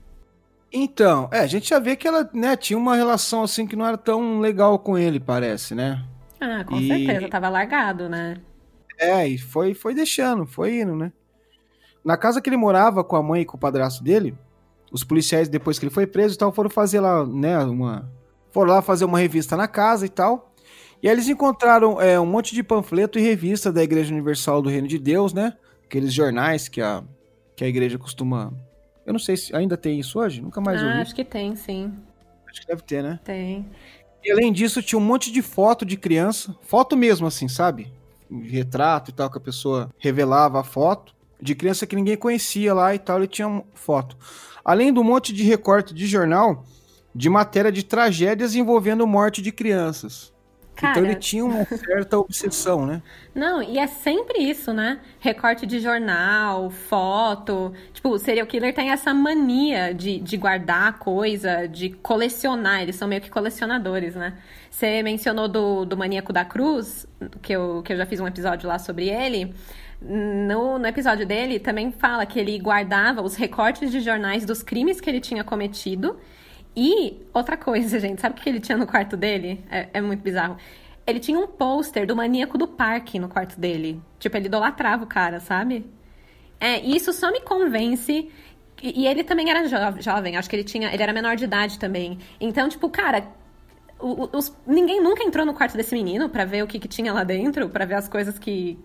[0.71, 3.85] Então, é, a gente já vê que ela, né, tinha uma relação assim que não
[3.85, 6.03] era tão legal com ele, parece, né?
[6.39, 8.37] Ah, com E- certeza, tava largado, né?
[8.99, 11.11] É, e foi, foi deixando, foi indo, né?
[12.03, 14.35] Na casa que ele morava com a mãe e com o padrasto dele,
[14.91, 18.07] os policiais, depois que ele foi preso e tal, foram fazer lá, né, uma...
[18.53, 20.53] Foram lá fazer uma revista na casa e tal.
[21.01, 24.69] E aí eles encontraram é, um monte de panfleto e revista da Igreja Universal do
[24.69, 25.53] Reino de Deus, né?
[25.85, 27.03] Aqueles jornais que a,
[27.55, 28.53] que a igreja costuma
[29.05, 31.01] Eu não sei se ainda tem isso hoje, nunca mais ah, ouvi.
[31.01, 31.91] acho que tem, sim.
[32.49, 33.19] Acho que deve ter, né?
[33.23, 33.65] Tem.
[34.23, 37.91] E além disso, tinha um monte de foto de criança, foto mesmo, assim, sabe?
[38.31, 42.95] Retrato e tal, que a pessoa revelava a foto, de criança que ninguém conhecia lá
[42.95, 44.15] e tal, ele tinha foto.
[44.63, 46.63] Além do monte de recorte de jornal,
[47.13, 50.33] de matéria de tragédias envolvendo morte de crianças.
[50.75, 53.01] Cara, Então ele tinha uma certa obsessão, né?
[53.33, 54.99] Não, e é sempre isso, né?
[55.19, 57.71] Recorte de jornal, foto.
[57.93, 62.81] Tipo, o serial killer tem essa mania de, de guardar coisa, de colecionar.
[62.81, 64.33] Eles são meio que colecionadores, né?
[64.69, 67.05] Você mencionou do, do Maníaco da Cruz,
[67.41, 69.53] que eu, que eu já fiz um episódio lá sobre ele.
[70.01, 74.99] No, no episódio dele, também fala que ele guardava os recortes de jornais dos crimes
[74.99, 76.17] que ele tinha cometido
[76.75, 79.63] e outra coisa, gente, sabe o que ele tinha no quarto dele?
[79.69, 80.57] É, é muito bizarro.
[81.05, 84.01] Ele tinha um pôster do maníaco do parque no quarto dele.
[84.19, 85.85] Tipo, ele idolatrava o cara, sabe?
[86.59, 88.31] É, e isso só me convence.
[88.81, 90.93] E, ele também era jo jovem, acho que ele tinha.
[90.93, 92.17] Ele era menor de idade também.
[92.39, 93.27] Então, tipo, cara,
[93.99, 97.23] os, ninguém nunca entrou no quarto desse menino para ver o que, que tinha lá
[97.23, 98.77] dentro, para ver as coisas que,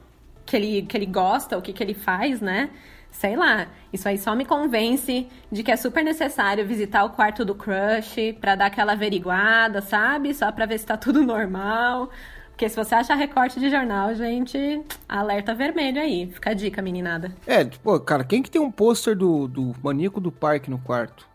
[0.45, 2.71] que, ele, que ele gosta, o que, que ele faz, né?
[3.11, 7.45] Sei lá, isso aí só me convence de que é super necessário visitar o quarto
[7.45, 10.33] do crush para dar aquela averiguada, sabe?
[10.35, 12.11] Só pra ver se tá tudo normal.
[12.51, 16.27] Porque se você achar recorte de jornal, gente, alerta vermelho aí.
[16.27, 17.33] Fica a dica, meninada.
[17.47, 21.29] É, tipo, cara, quem que tem um pôster do, do maníaco do parque no quarto?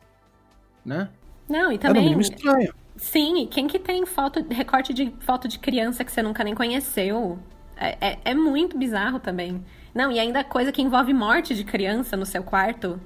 [0.86, 1.08] Né?
[1.48, 2.14] Não, e também.
[2.14, 2.74] É estranho.
[2.98, 7.40] Sim, quem que tem foto, recorte de foto de criança que você nunca nem conheceu?
[7.78, 9.64] É, é, é muito bizarro também.
[9.94, 13.00] Não, e ainda coisa que envolve morte de criança no seu quarto.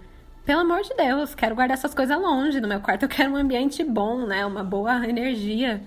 [0.46, 3.04] Pelo amor de Deus, quero guardar essas coisas longe do meu quarto.
[3.04, 4.46] Eu quero um ambiente bom, né?
[4.46, 5.84] Uma boa energia.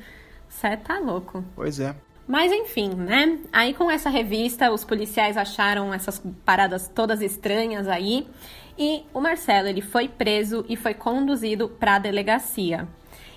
[0.47, 1.43] Você tá louco.
[1.57, 1.95] Pois é.
[2.29, 3.39] Mas enfim, né?
[3.53, 8.29] Aí com essa revista, os policiais acharam essas paradas todas estranhas aí.
[8.79, 12.87] E o Marcelo, ele foi preso e foi conduzido para a delegacia.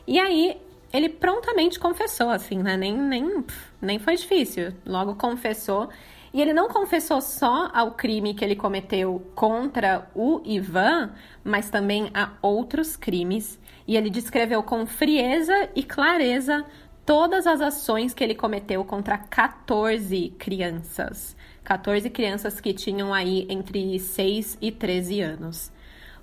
[0.05, 0.57] E aí
[0.91, 2.78] ele prontamente confessou, assim, né?
[2.78, 3.43] Nem, nem,
[3.82, 4.74] nem foi difícil.
[4.86, 5.89] Logo confessou
[6.34, 11.11] e ele não confessou só ao crime que ele cometeu contra o Ivan,
[11.43, 13.59] mas também a outros crimes.
[13.88, 16.65] E ele descreveu com frieza e clareza
[17.05, 21.36] todas as ações que ele cometeu contra 14 crianças.
[21.63, 25.71] 14 crianças que tinham aí entre 6 e 13 anos.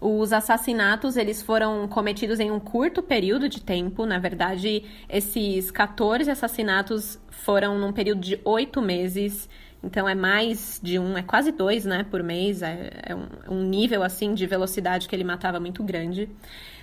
[0.01, 4.07] Os assassinatos, eles foram cometidos em um curto período de tempo.
[4.07, 9.49] Na verdade, esses 14 assassinatos foram num período de oito meses.
[9.83, 12.63] Então é mais de um, é quase dois, né, por mês.
[12.63, 16.29] É, é um, um nível assim de velocidade que ele matava muito grande.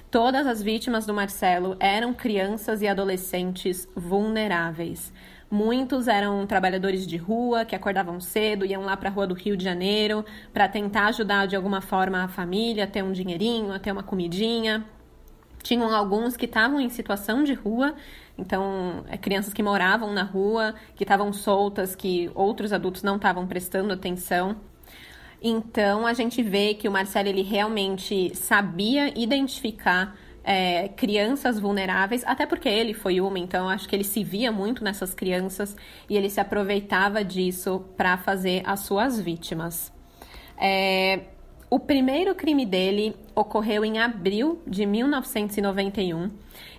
[0.09, 5.11] Todas as vítimas do Marcelo eram crianças e adolescentes vulneráveis.
[5.49, 9.55] Muitos eram trabalhadores de rua que acordavam cedo, iam lá para a rua do Rio
[9.55, 14.03] de Janeiro para tentar ajudar de alguma forma a família, ter um dinheirinho, ter uma
[14.03, 14.85] comidinha.
[15.63, 17.95] Tinham alguns que estavam em situação de rua
[18.37, 23.47] então, é crianças que moravam na rua, que estavam soltas, que outros adultos não estavam
[23.47, 24.57] prestando atenção.
[25.41, 32.45] Então, a gente vê que o Marcelo ele realmente sabia identificar é, crianças vulneráveis, até
[32.45, 35.75] porque ele foi uma, então acho que ele se via muito nessas crianças
[36.09, 39.91] e ele se aproveitava disso para fazer as suas vítimas.
[40.57, 41.25] É,
[41.69, 46.31] o primeiro crime dele ocorreu em abril de 1991.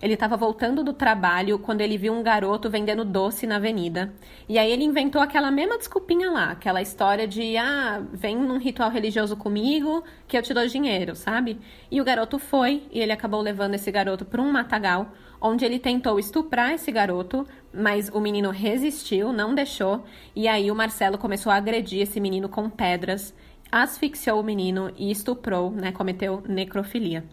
[0.02, 4.12] Ele estava voltando do trabalho quando ele viu um garoto vendendo doce na avenida.
[4.48, 8.90] E aí ele inventou aquela mesma desculpinha lá, aquela história de ah, vem num ritual
[8.90, 11.60] religioso comigo que eu te dou dinheiro, sabe?
[11.92, 15.78] E o garoto foi e ele acabou levando esse garoto para um matagal, onde ele
[15.78, 20.04] tentou estuprar esse garoto, mas o menino resistiu, não deixou.
[20.34, 23.32] E aí o Marcelo começou a agredir esse menino com pedras
[23.70, 27.24] asfixiou o menino e estuprou, né, cometeu necrofilia.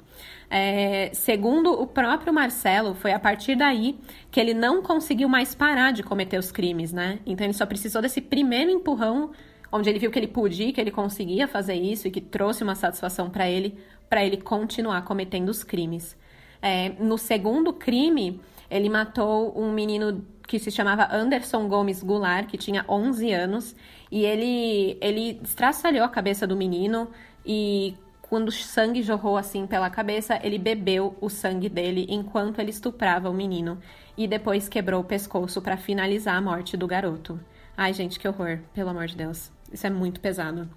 [0.49, 3.97] É, segundo o próprio Marcelo, foi a partir daí
[4.29, 7.19] que ele não conseguiu mais parar de cometer os crimes, né?
[7.25, 9.31] Então ele só precisou desse primeiro empurrão,
[9.71, 12.75] onde ele viu que ele podia, que ele conseguia fazer isso e que trouxe uma
[12.75, 13.77] satisfação para ele,
[14.09, 16.15] para ele continuar cometendo os crimes.
[16.61, 22.57] É, no segundo crime, ele matou um menino que se chamava Anderson Gomes Goulart, que
[22.57, 23.75] tinha 11 anos,
[24.11, 27.09] e ele, ele estraçalhou a cabeça do menino
[27.45, 32.71] e quando o sangue jorrou assim pela cabeça, ele bebeu o sangue dele enquanto ele
[32.71, 33.79] estuprava o menino
[34.17, 37.39] e depois quebrou o pescoço para finalizar a morte do garoto.
[37.77, 39.51] Ai, gente, que horror, pelo amor de Deus.
[39.71, 40.69] Isso é muito pesado.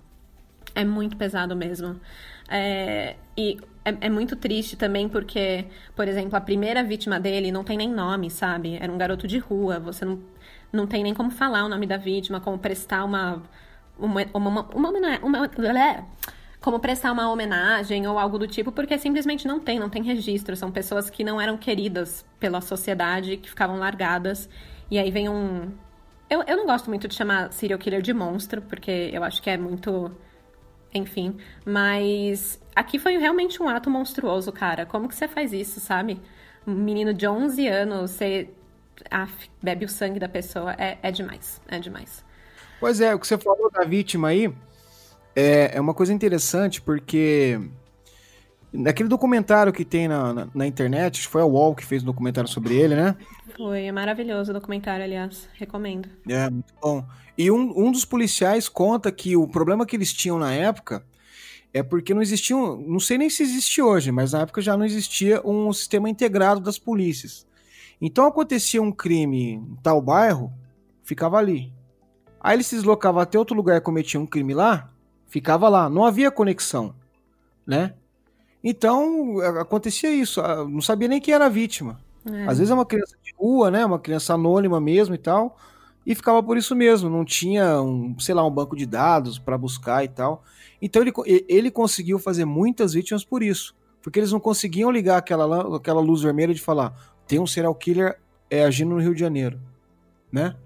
[0.75, 1.99] É muito pesado mesmo.
[2.51, 5.65] É, e é, é, muito triste também porque,
[5.95, 8.77] por exemplo, a primeira vítima dele não tem nem nome, sabe?
[8.81, 9.79] Era um garoto de rua.
[9.81, 10.19] Você não,
[10.73, 13.43] não tem nem como falar o nome da vítima, como prestar uma.
[13.99, 15.49] Uma, uma, uma, uma,
[16.61, 20.57] como prestar uma homenagem ou algo do tipo, porque simplesmente não tem, não tem registro.
[20.57, 24.49] São pessoas que não eram queridas pela sociedade, que ficavam largadas.
[24.91, 25.73] E aí vem um.
[26.29, 29.51] Eu, eu não gosto muito de chamar serial killer de monstro, porque eu acho que
[29.51, 30.11] é muito.
[30.93, 31.37] Enfim.
[31.65, 34.85] Mas aqui foi realmente um ato monstruoso, cara.
[34.85, 36.21] Como que você faz isso, sabe?
[36.67, 38.51] Um menino de 11 anos, você.
[39.11, 39.29] Ah,
[39.63, 40.75] bebe o sangue da pessoa.
[40.79, 41.61] É, é demais.
[41.69, 42.25] É demais.
[42.81, 44.53] Pois é, o que você falou da vítima aí
[45.35, 47.61] é, é uma coisa interessante, porque
[48.73, 52.49] naquele documentário que tem na, na, na internet, foi a UOL que fez um documentário
[52.49, 53.17] sobre ele, né?
[53.57, 56.09] Foi, é maravilhoso o documentário, aliás, recomendo.
[56.29, 57.05] É, muito bom.
[57.37, 61.05] E um, um dos policiais conta que o problema que eles tinham na época
[61.73, 64.85] é porque não existiam, não sei nem se existe hoje, mas na época já não
[64.85, 67.47] existia um sistema integrado das polícias.
[68.01, 70.53] Então acontecia um crime em tal bairro,
[71.03, 71.73] ficava ali.
[72.41, 74.91] Aí ele se deslocava até outro lugar e cometia um crime lá,
[75.27, 76.95] ficava lá, não havia conexão,
[77.67, 77.95] né?
[78.63, 82.01] Então acontecia isso, não sabia nem quem era a vítima.
[82.25, 82.47] É.
[82.47, 83.85] Às vezes é uma criança de rua, né?
[83.85, 85.57] Uma criança anônima mesmo e tal,
[86.07, 89.59] e ficava por isso mesmo, não tinha um, sei lá, um banco de dados para
[89.59, 90.43] buscar e tal.
[90.81, 91.13] Então ele,
[91.49, 96.23] ele conseguiu fazer muitas vítimas por isso, porque eles não conseguiam ligar aquela, aquela luz
[96.23, 96.95] vermelha de falar
[97.29, 98.19] tem um serial killer
[98.51, 99.61] é, agindo no Rio de Janeiro,
[100.33, 100.57] né?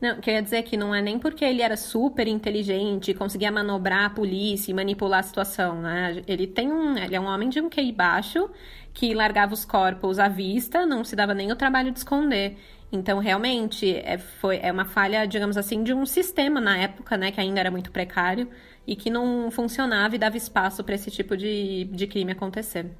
[0.00, 4.10] Não, quer dizer que não é nem porque ele era super inteligente, conseguia manobrar a
[4.10, 6.22] polícia e manipular a situação, né?
[6.26, 8.50] Ele tem um, ele é um homem de um QI baixo
[8.94, 12.56] que largava os corpos à vista, não se dava nem o trabalho de esconder.
[12.90, 17.30] Então, realmente, é, foi, é uma falha, digamos assim, de um sistema na época, né,
[17.30, 18.48] que ainda era muito precário
[18.86, 22.90] e que não funcionava e dava espaço para esse tipo de, de crime acontecer.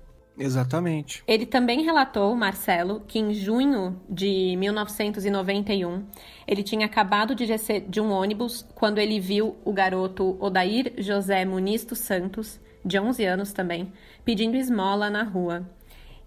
[0.40, 1.22] Exatamente.
[1.26, 6.06] Ele também relatou, Marcelo, que em junho de 1991
[6.48, 11.44] ele tinha acabado de descer de um ônibus quando ele viu o garoto Odair José
[11.44, 13.92] Muniz dos Santos, de 11 anos também,
[14.24, 15.68] pedindo esmola na rua.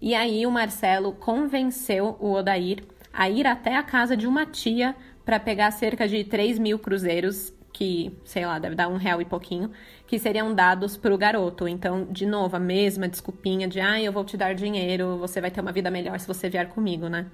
[0.00, 4.94] E aí o Marcelo convenceu o Odair a ir até a casa de uma tia
[5.24, 9.24] para pegar cerca de 3 mil cruzeiros que, sei lá, deve dar um real e
[9.24, 9.68] pouquinho,
[10.06, 11.66] que seriam dados para o garoto.
[11.66, 15.50] Então, de novo, a mesma desculpinha de, ah, eu vou te dar dinheiro, você vai
[15.50, 17.26] ter uma vida melhor se você vier comigo, né?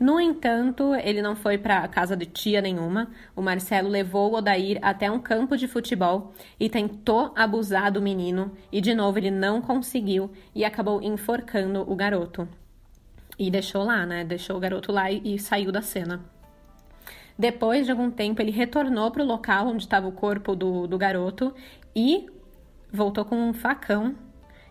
[0.00, 3.10] No entanto, ele não foi para casa de tia nenhuma.
[3.36, 8.52] O Marcelo levou o Odair até um campo de futebol e tentou abusar do menino,
[8.72, 12.48] e de novo ele não conseguiu e acabou enforcando o garoto.
[13.38, 14.24] E deixou lá, né?
[14.24, 16.33] Deixou o garoto lá e, e saiu da cena.
[17.38, 20.96] Depois de algum tempo, ele retornou para o local onde estava o corpo do, do
[20.96, 21.52] garoto
[21.94, 22.26] e
[22.92, 24.14] voltou com um facão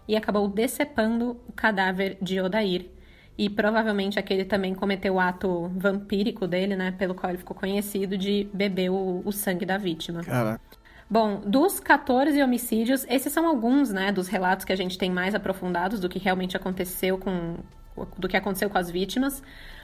[0.08, 2.88] e acabou decepando o cadáver de Odair.
[3.38, 6.92] E provavelmente aquele também cometeu o ato vampírico dele, né?
[6.92, 10.24] Pelo qual ele ficou conhecido de beber o, o sangue da vítima.
[10.24, 10.62] Caraca.
[11.10, 15.36] Bom, dos 14 homicídios, esses são alguns, né, dos relatos que a gente tem mais
[15.36, 17.58] aprofundados do que realmente aconteceu com
[18.18, 19.44] do que aconteceu com as vítimas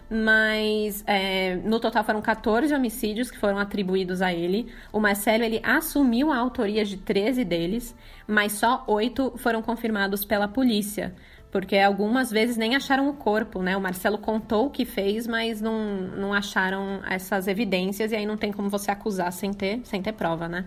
[0.09, 4.67] mas é, no total foram 14 homicídios que foram atribuídos a ele.
[4.91, 7.95] O Marcelo ele assumiu a autoria de 13 deles,
[8.27, 11.13] mas só oito foram confirmados pela polícia,
[11.51, 13.77] porque algumas vezes nem acharam o corpo, né?
[13.77, 18.37] O Marcelo contou o que fez, mas não, não acharam essas evidências e aí não
[18.37, 20.65] tem como você acusar sem ter, sem ter prova, né?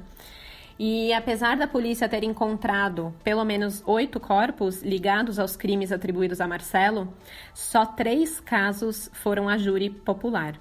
[0.79, 6.49] E apesar da polícia ter encontrado pelo menos oito corpos ligados aos crimes atribuídos a
[6.49, 7.13] Marcelo,
[7.55, 10.59] só três casos foram a júri popular.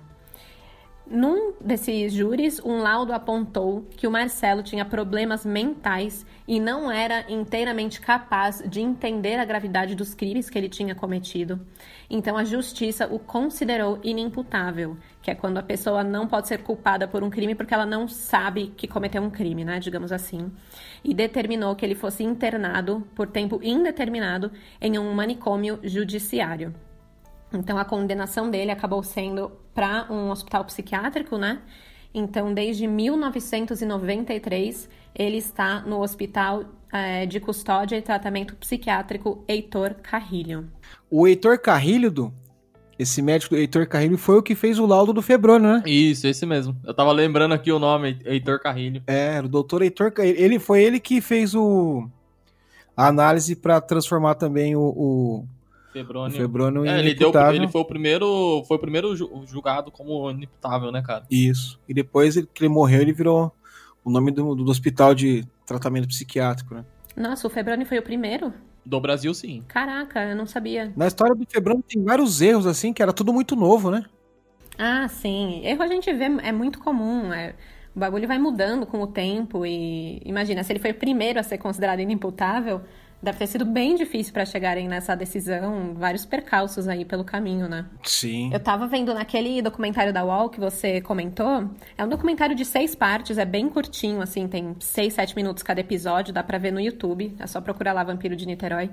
[1.06, 7.26] Num desses júris, um laudo apontou que o Marcelo tinha problemas mentais e não era
[7.30, 11.60] inteiramente capaz de entender a gravidade dos crimes que ele tinha cometido.
[12.10, 17.08] Então a justiça o considerou inimputável, que é quando a pessoa não pode ser culpada
[17.08, 20.52] por um crime porque ela não sabe que cometeu um crime, né, digamos assim.
[21.04, 26.74] E determinou que ele fosse internado por tempo indeterminado em um manicômio judiciário.
[27.54, 31.62] Então a condenação dele acabou sendo para um hospital psiquiátrico, né?
[32.14, 40.68] Então, desde 1993, ele está no Hospital é, de Custódia e Tratamento Psiquiátrico Heitor Carrilho.
[41.10, 42.34] O Heitor Carrilho,
[43.00, 45.84] esse médico Heitor Carrilho, foi o que fez o laudo do Febrônio, né?
[45.86, 46.76] Isso, esse mesmo.
[46.84, 49.02] Eu tava lembrando aqui o nome, Heitor Carrilho.
[49.08, 50.38] É, o doutor Heitor Carrilho.
[50.38, 52.10] Ele foi ele que fez o
[52.96, 55.48] a análise para transformar também o, o
[55.92, 56.38] Febrônio.
[56.38, 59.16] Febrônio é, ele, deu, ele foi o primeiro, foi o primeiro
[59.46, 61.26] julgado como inimputável, né, cara?
[61.30, 61.80] Isso.
[61.88, 63.52] E depois que ele morreu, ele virou
[64.04, 66.86] o nome do, do hospital de tratamento psiquiátrico, né?
[67.16, 68.54] Nossa, o Febrônio foi o primeiro?
[68.86, 69.64] Do Brasil, sim.
[69.68, 70.92] Caraca, eu não sabia.
[70.96, 74.04] Na história do Febrônio tem vários erros, assim, que era tudo muito novo, né?
[74.78, 75.62] Ah, sim.
[75.64, 77.32] Erro a gente vê, é muito comum.
[77.32, 77.54] É
[77.96, 81.44] O bagulho vai mudando com o tempo e imagina, se ele foi o primeiro a
[81.44, 82.82] ser considerado inimputável,
[83.22, 87.86] deve ter sido bem difícil para chegarem nessa decisão, vários percalços aí pelo caminho, né?
[88.04, 88.52] Sim.
[88.52, 92.96] Eu tava vendo naquele documentário da UOL que você comentou, é um documentário de seis
[92.96, 96.80] partes, é bem curtinho, assim, tem seis, sete minutos cada episódio, dá pra ver no
[96.80, 98.90] YouTube, é só procurar lá Vampiro de Niterói.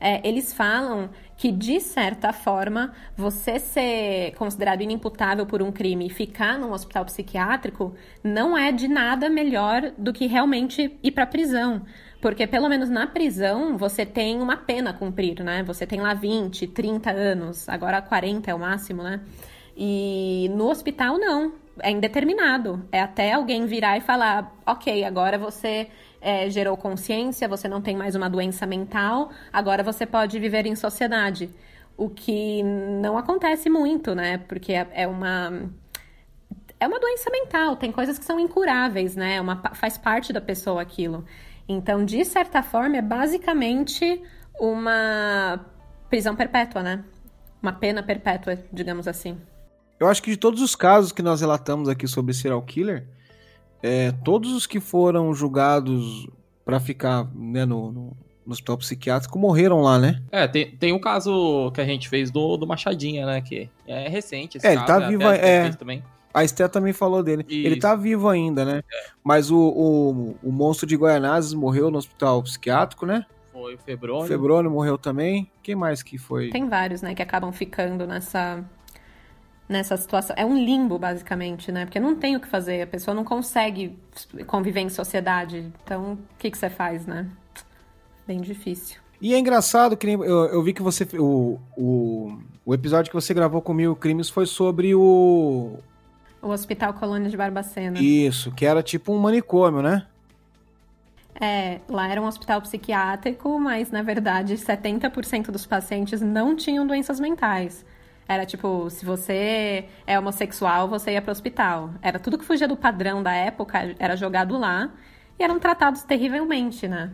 [0.00, 6.10] É, eles falam que, de certa forma, você ser considerado inimputável por um crime e
[6.10, 11.82] ficar num hospital psiquiátrico não é de nada melhor do que realmente ir pra prisão.
[12.20, 15.62] Porque, pelo menos na prisão, você tem uma pena a cumprir, né?
[15.64, 19.20] Você tem lá 20, 30 anos, agora 40 é o máximo, né?
[19.76, 21.52] E no hospital, não.
[21.82, 22.82] É indeterminado.
[22.90, 25.88] É até alguém virar e falar: ok, agora você
[26.20, 30.74] é, gerou consciência, você não tem mais uma doença mental, agora você pode viver em
[30.74, 31.50] sociedade.
[31.96, 34.38] O que não acontece muito, né?
[34.38, 35.70] Porque é, é uma.
[36.78, 39.36] É uma doença mental, tem coisas que são incuráveis, né?
[39.36, 41.24] É uma, faz parte da pessoa aquilo.
[41.68, 44.22] Então, de certa forma, é basicamente
[44.58, 45.64] uma
[46.08, 47.04] prisão perpétua, né?
[47.60, 49.36] Uma pena perpétua, digamos assim.
[49.98, 53.06] Eu acho que de todos os casos que nós relatamos aqui sobre serial killer,
[53.82, 56.28] é, todos os que foram julgados
[56.64, 60.22] para ficar né, no, no, no, hospital psiquiátrico morreram lá, né?
[60.30, 63.40] É, tem, tem um caso que a gente fez do, do Machadinha, né?
[63.40, 64.92] Que é recente esse é, caso.
[64.92, 66.02] Ele tá vivo, é, também.
[66.36, 67.46] A Esté também falou dele.
[67.48, 67.66] Isso.
[67.66, 68.82] Ele tá vivo ainda, né?
[68.92, 69.04] É.
[69.24, 73.24] Mas o, o, o, monstro de Guaianazes morreu no hospital psiquiátrico, né?
[73.50, 74.24] Foi o Febrônio.
[74.24, 75.50] O Febrônio morreu também.
[75.62, 76.50] Quem mais que foi?
[76.50, 78.62] Tem vários, né, que acabam ficando nessa
[79.66, 80.36] nessa situação.
[80.38, 81.86] É um limbo, basicamente, né?
[81.86, 83.98] Porque não tem o que fazer, a pessoa não consegue
[84.46, 85.72] conviver em sociedade.
[85.82, 87.30] Então, o que, que você faz, né?
[88.26, 89.00] Bem difícil.
[89.22, 91.08] E é engraçado que eu, eu vi que você.
[91.18, 95.78] O, o, o episódio que você gravou comigo, Crimes, foi sobre o,
[96.46, 97.98] o Hospital Colônia de Barbacena.
[97.98, 100.06] Isso, que era tipo um manicômio, né?
[101.38, 107.20] É, lá era um hospital psiquiátrico, mas na verdade 70% dos pacientes não tinham doenças
[107.20, 107.84] mentais.
[108.28, 111.90] Era tipo, se você é homossexual, você ia para o hospital.
[112.02, 114.90] Era tudo que fugia do padrão da época, era jogado lá
[115.38, 117.12] e eram tratados terrivelmente, né?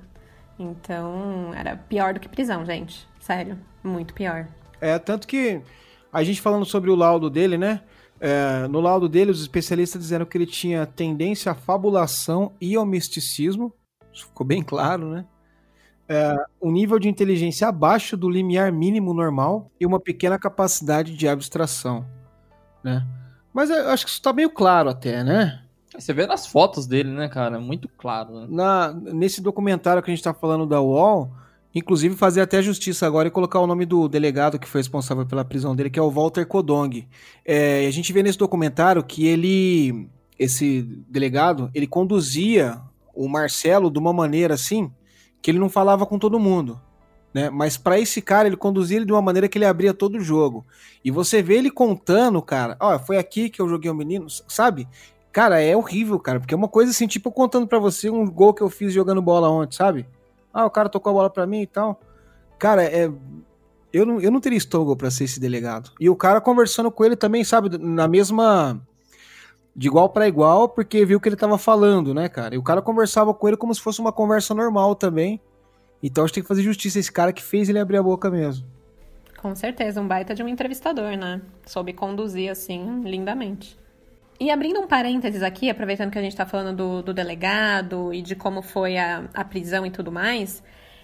[0.59, 3.07] Então, era pior do que prisão, gente.
[3.19, 4.47] Sério, muito pior.
[4.81, 5.61] É, tanto que
[6.13, 7.81] a gente falando sobre o laudo dele, né?
[8.25, 12.87] É, no laudo dele, os especialistas disseram que ele tinha tendência à fabulação e ao
[12.87, 13.75] misticismo.
[14.13, 15.27] Isso ficou bem claro, né?
[16.09, 21.27] É, um nível de inteligência abaixo do limiar mínimo normal e uma pequena capacidade de
[21.27, 22.07] abstração,
[22.85, 23.05] né?
[23.53, 25.61] Mas eu acho que isso está meio claro até, né?
[25.93, 27.59] Você vê nas fotos dele, né, cara?
[27.59, 28.43] Muito claro.
[28.43, 28.47] Né?
[28.49, 31.29] Na, nesse documentário que a gente está falando da UOL,
[31.75, 35.45] Inclusive fazer até justiça agora e colocar o nome do delegado que foi responsável pela
[35.45, 37.09] prisão dele, que é o Walter Kodong.
[37.45, 40.09] É, a gente vê nesse documentário que ele,
[40.39, 42.79] esse delegado, ele conduzia
[43.15, 44.91] o Marcelo de uma maneira assim
[45.41, 46.81] que ele não falava com todo mundo.
[47.35, 47.49] Né?
[47.49, 50.21] Mas para esse cara, ele conduzia ele de uma maneira que ele abria todo o
[50.21, 50.65] jogo.
[51.05, 54.27] E você vê ele contando, cara, ó, foi aqui que eu joguei o um menino,
[54.47, 54.87] sabe?
[55.33, 58.53] Cara, é horrível, cara, porque é uma coisa assim, tipo, contando para você um gol
[58.53, 60.07] que eu fiz jogando bola ontem, sabe?
[60.53, 62.01] Ah, o cara tocou a bola pra mim e tal.
[62.59, 63.11] Cara, é.
[63.93, 65.91] Eu não, eu não teria estômago para ser esse delegado.
[66.01, 68.81] E o cara conversando com ele também, sabe, na mesma.
[69.75, 72.55] De igual para igual, porque viu que ele tava falando, né, cara?
[72.55, 75.41] E o cara conversava com ele como se fosse uma conversa normal também.
[76.03, 78.03] Então a gente tem que fazer justiça a esse cara que fez ele abrir a
[78.03, 78.67] boca mesmo.
[79.41, 81.41] Com certeza, um baita de um entrevistador, né?
[81.67, 83.79] Soube conduzir assim, lindamente.
[84.41, 88.23] E abrindo um parênteses aqui, aproveitando que a gente está falando do, do, delegado e
[88.23, 90.63] de como foi a, a, prisão e tudo mais,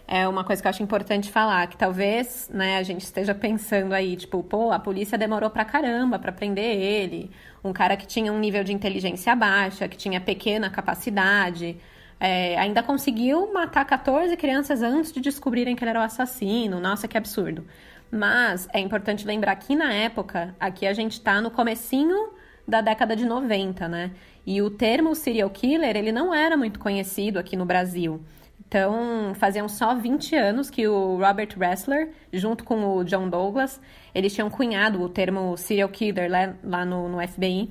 [0.08, 3.92] é uma coisa que eu acho importante falar, que talvez né, a gente esteja pensando
[3.92, 7.30] aí, tipo, pô, a polícia demorou pra caramba pra prender ele,
[7.62, 11.76] um cara que tinha um nível de inteligência baixa, que tinha pequena capacidade,
[12.18, 17.06] é, ainda conseguiu matar 14 crianças antes de descobrirem que ele era o assassino, nossa,
[17.06, 17.64] que absurdo.
[18.10, 22.30] Mas é importante lembrar que na época, aqui a gente está no comecinho
[22.68, 24.10] da década de 90, né?
[24.46, 28.20] E o termo serial killer, ele não era muito conhecido aqui no Brasil.
[28.66, 33.80] Então, faziam só 20 anos que o Robert Ressler, junto com o John Douglas,
[34.14, 37.70] eles tinham cunhado o termo serial killer lá, lá no, no FBI.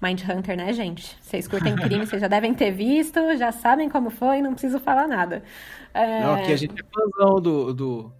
[0.00, 1.16] Mindhunter, né, gente?
[1.20, 5.08] Vocês curtem crime, vocês já devem ter visto, já sabem como foi, não preciso falar
[5.08, 5.42] nada.
[5.92, 6.22] É...
[6.22, 8.12] Não, aqui a gente é fãzão do, do,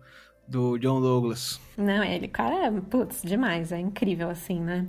[0.47, 1.61] do John Douglas.
[1.77, 4.87] Não, ele, cara, putz, demais, é incrível assim, né?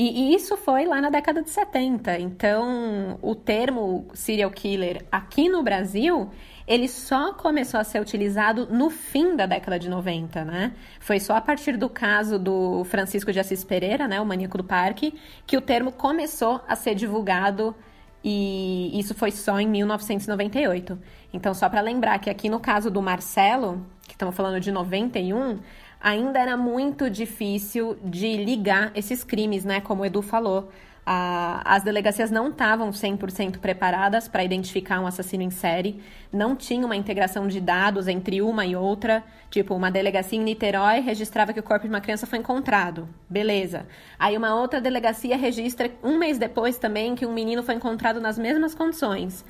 [0.00, 2.20] E, e, isso foi lá na década de 70.
[2.20, 6.30] Então, o termo serial killer aqui no Brasil,
[6.68, 10.72] ele só começou a ser utilizado no fim da década de 90, né?
[11.00, 14.62] Foi só a partir do caso do Francisco de Assis Pereira, né, o maníaco do
[14.62, 17.74] parque, que o termo começou a ser divulgado
[18.22, 20.96] E isso foi só em 1998.
[21.32, 23.84] Então, só para lembrar que aqui no caso do Marcelo,
[24.18, 25.60] estamos falando de 91,
[26.00, 29.80] ainda era muito difícil de ligar esses crimes, né?
[29.80, 30.68] Como o Edu falou.
[31.06, 36.02] A, as delegacias não estavam 100% preparadas para identificar um assassino em série,
[36.32, 39.22] não tinha uma integração de dados entre uma e outra.
[39.50, 43.08] Tipo, uma delegacia em Niterói registrava que o corpo de uma criança foi encontrado.
[43.30, 43.86] Beleza.
[44.18, 48.36] Aí uma outra delegacia registra um mês depois também que um menino foi encontrado nas
[48.36, 49.44] mesmas condições.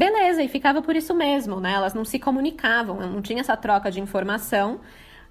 [0.00, 1.74] Beleza, e ficava por isso mesmo, né?
[1.74, 4.80] Elas não se comunicavam, não tinha essa troca de informação.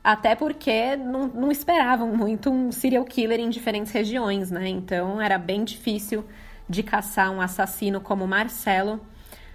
[0.03, 4.67] Até porque não, não esperavam muito um serial killer em diferentes regiões, né?
[4.67, 6.23] Então era bem difícil
[6.69, 9.01] de caçar um assassino como Marcelo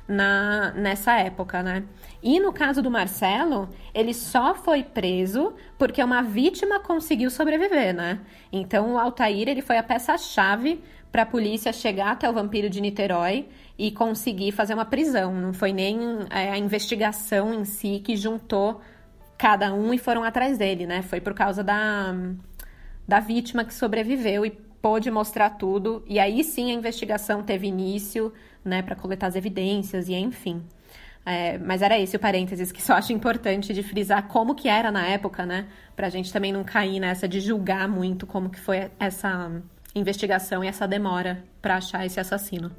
[0.08, 1.84] na, nessa época, né?
[2.20, 8.18] E no caso do Marcelo, ele só foi preso porque uma vítima conseguiu sobreviver, né?
[8.50, 12.80] Então o Altair ele foi a peça-chave para a polícia chegar até o vampiro de
[12.80, 13.48] Niterói
[13.78, 15.34] e conseguir fazer uma prisão.
[15.34, 15.98] Não foi nem
[16.30, 18.80] é, a investigação em si que juntou
[19.36, 21.02] cada um e foram atrás dele, né?
[21.02, 22.14] Foi por causa da,
[23.06, 26.04] da vítima que sobreviveu e pôde mostrar tudo.
[26.06, 28.32] E aí sim a investigação teve início,
[28.64, 30.62] né, para coletar as evidências e enfim.
[31.26, 34.90] É, mas era esse o parênteses que só acho importante de frisar como que era
[34.92, 35.66] na época, né?
[35.96, 39.50] Pra gente também não cair nessa de julgar muito como que foi essa
[39.94, 42.70] investigação e essa demora para achar esse assassino.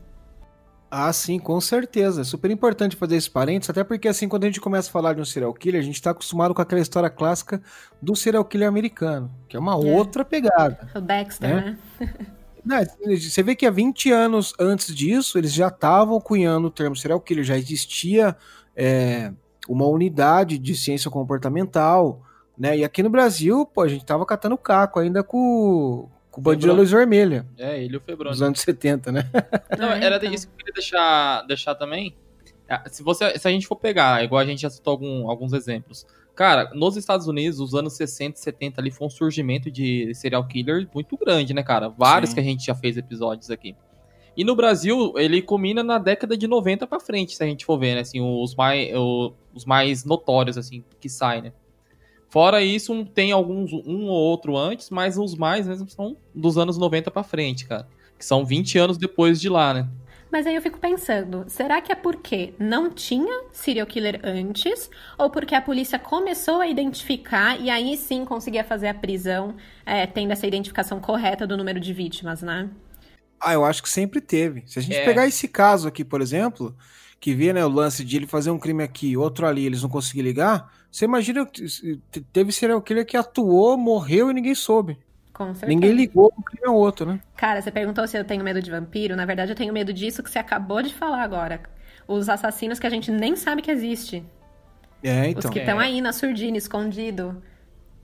[0.97, 2.21] Ah, sim, com certeza.
[2.21, 5.13] É super importante fazer esse parênteses, até porque assim, quando a gente começa a falar
[5.13, 7.61] de um serial killer, a gente está acostumado com aquela história clássica
[8.01, 9.93] do serial killer americano, que é uma é.
[9.93, 10.89] outra pegada.
[10.95, 11.77] O Dexter, né?
[11.99, 12.09] né?
[12.63, 12.77] Não,
[13.13, 17.19] você vê que há 20 anos antes disso, eles já estavam cunhando o termo serial
[17.19, 18.33] killer, já existia
[18.73, 19.33] é,
[19.67, 22.23] uma unidade de ciência comportamental,
[22.57, 22.77] né?
[22.77, 26.67] E aqui no Brasil, pô, a gente tava catando caco ainda com, com o Bandido
[26.67, 27.45] da Luz Vermelha.
[27.57, 28.31] É, ele e o Febrônio.
[28.31, 29.23] Nos anos 70, né?
[29.79, 32.13] Não, era isso que eu queria deixar, deixar também.
[32.67, 35.53] É, se, você, se a gente for pegar, igual a gente já citou algum, alguns
[35.53, 36.05] exemplos.
[36.35, 40.45] Cara, nos Estados Unidos, os anos 60 e 70 ali foi um surgimento de serial
[40.45, 41.87] killer muito grande, né, cara?
[41.87, 42.35] Vários Sim.
[42.35, 43.73] que a gente já fez episódios aqui.
[44.35, 47.79] E no Brasil, ele culmina na década de 90 para frente, se a gente for
[47.79, 48.01] ver, né?
[48.01, 48.91] Assim, os mais,
[49.53, 51.53] os mais notórios, assim, que saem, né?
[52.29, 56.77] Fora isso, tem alguns, um ou outro antes, mas os mais mesmo são dos anos
[56.77, 57.87] 90 para frente, cara.
[58.17, 59.87] Que são 20 anos depois de lá, né?
[60.31, 64.89] Mas aí eu fico pensando, será que é porque não tinha serial killer antes?
[65.17, 69.55] Ou porque a polícia começou a identificar e aí sim conseguia fazer a prisão,
[69.85, 72.69] é, tendo essa identificação correta do número de vítimas, né?
[73.39, 74.63] Ah, eu acho que sempre teve.
[74.65, 75.05] Se a gente é.
[75.05, 76.75] pegar esse caso aqui, por exemplo,
[77.19, 79.89] que vê né, o lance de ele fazer um crime aqui, outro ali, eles não
[79.89, 81.45] conseguiram ligar, você imagina,
[82.31, 84.97] teve serial killer que atuou, morreu e ninguém soube.
[85.33, 85.65] Com certeza.
[85.67, 87.19] Ninguém ligou um crime ao outro, né?
[87.35, 89.13] Cara, você perguntou se eu tenho medo de vampiro.
[89.13, 91.61] Na verdade, eu tenho medo disso que você acabou de falar agora.
[92.07, 94.23] Os assassinos que a gente nem sabe que existe.
[95.03, 95.49] É, então.
[95.49, 95.83] Os que estão é.
[95.83, 97.43] aí na surdina, escondido.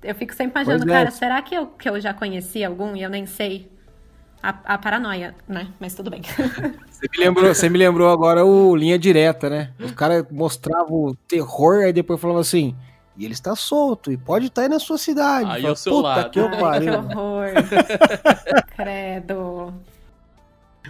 [0.03, 0.93] Eu fico sempre imaginando, é.
[0.93, 3.70] cara, será que eu, que eu já conheci algum e eu nem sei?
[4.43, 5.67] A, a paranoia, né?
[5.79, 6.21] Mas tudo bem.
[6.89, 9.71] Você me, lembrou, você me lembrou agora o Linha Direta, né?
[9.79, 12.75] Os caras mostravam o terror, aí depois falavam assim.
[13.17, 15.49] E ele está solto e pode estar aí na sua cidade.
[15.49, 16.29] Aí Fala, o seu lado.
[16.29, 17.47] Que, Ai, que horror.
[18.77, 19.73] Credo.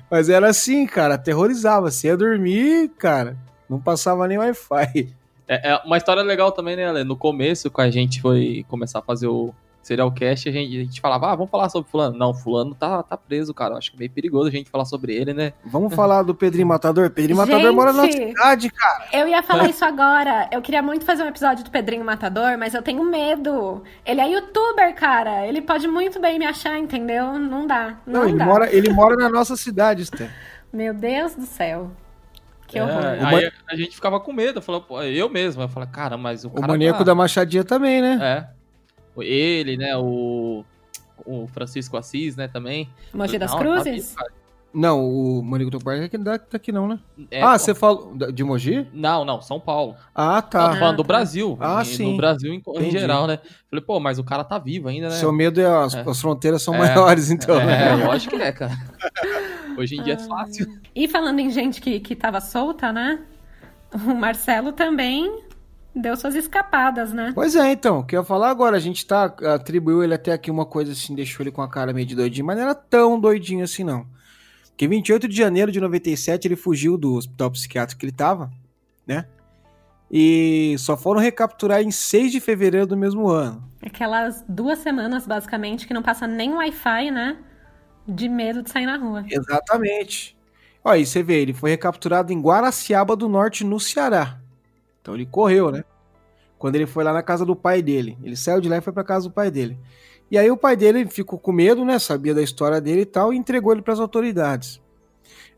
[0.09, 1.89] Mas era assim, cara, aterrorizava.
[1.89, 3.37] Você ia dormir, cara,
[3.69, 5.13] não passava nem Wi-Fi.
[5.47, 7.03] É, é, uma história legal também, né, Ale?
[7.03, 10.83] No começo, quando a gente foi começar a fazer o, serial cast, a gente, a
[10.83, 12.17] gente falava, ah, vamos falar sobre fulano.
[12.17, 13.75] Não, fulano tá, tá preso, cara.
[13.75, 15.53] Acho que é meio perigoso a gente falar sobre ele, né?
[15.65, 17.09] Vamos falar do Pedrinho Matador?
[17.09, 19.05] Pedrinho Matador gente, mora na cidade, cara.
[19.11, 20.47] Eu ia falar isso agora.
[20.51, 23.83] Eu queria muito fazer um episódio do Pedrinho Matador, mas eu tenho medo.
[24.05, 25.47] Ele é youtuber, cara.
[25.47, 27.39] Ele pode muito bem me achar, entendeu?
[27.39, 27.97] Não dá.
[28.05, 28.45] Não, não ele, dá.
[28.45, 30.29] Mora, ele mora na nossa cidade, Sté.
[30.71, 31.91] Meu Deus do céu.
[32.67, 33.03] Que é, horror.
[33.03, 35.61] Aí a gente ficava com medo, falou, eu mesmo.
[35.61, 36.65] Eu falei, cara, mas o cara.
[36.65, 37.03] O maníaco tá...
[37.05, 38.17] da Machadinha também, né?
[38.21, 38.60] É.
[39.17, 39.97] Ele, né?
[39.97, 40.63] O,
[41.25, 42.47] o Francisco Assis, né?
[42.47, 42.89] Também.
[43.13, 44.15] Mogi das Cruzes?
[44.73, 46.99] não, o Manico do Parque é aqui daqui não, né?
[47.29, 48.87] É, ah, você falou de Mogi?
[48.93, 49.95] Não, não, São Paulo.
[50.15, 50.69] Ah, tá.
[50.69, 51.57] Tô falando do Brasil.
[51.59, 52.11] Ah, sim.
[52.11, 53.39] No Brasil em, em, geral, né?
[53.69, 55.15] Falei, pô, mas o cara tá vivo ainda, né?
[55.15, 56.03] Seu medo é as, é.
[56.07, 56.77] as fronteiras são é.
[56.77, 57.59] maiores, então.
[57.59, 57.65] É,
[57.97, 58.05] né?
[58.05, 58.77] lógico que é, cara.
[59.77, 60.67] Hoje em dia é fácil.
[60.93, 63.19] E falando em gente que, que tava solta, né?
[63.93, 65.43] O Marcelo também
[65.95, 67.31] deu suas escapadas, né?
[67.33, 70.31] Pois é, então, o que eu ia falar agora, a gente tá, atribuiu ele até
[70.31, 72.75] aqui uma coisa assim, deixou ele com a cara meio de doidinho, mas não era
[72.75, 74.05] tão doidinho assim não.
[74.69, 78.51] Porque 28 de janeiro de 97 ele fugiu do hospital psiquiátrico que ele tava,
[79.05, 79.27] né?
[80.09, 83.63] E só foram recapturar em 6 de fevereiro do mesmo ano.
[83.81, 87.37] Aquelas duas semanas, basicamente, que não passa nem Wi-Fi, né?
[88.05, 89.23] De medo de sair na rua.
[89.29, 90.37] Exatamente.
[90.83, 94.40] Ó, aí você vê, ele foi recapturado em Guaraciaba do Norte, no Ceará.
[95.01, 95.83] Então ele correu, né?
[96.57, 98.17] Quando ele foi lá na casa do pai dele.
[98.23, 99.77] Ele saiu de lá e foi pra casa do pai dele.
[100.29, 101.99] E aí o pai dele ficou com medo, né?
[101.99, 104.81] Sabia da história dele e tal, e entregou ele para as autoridades.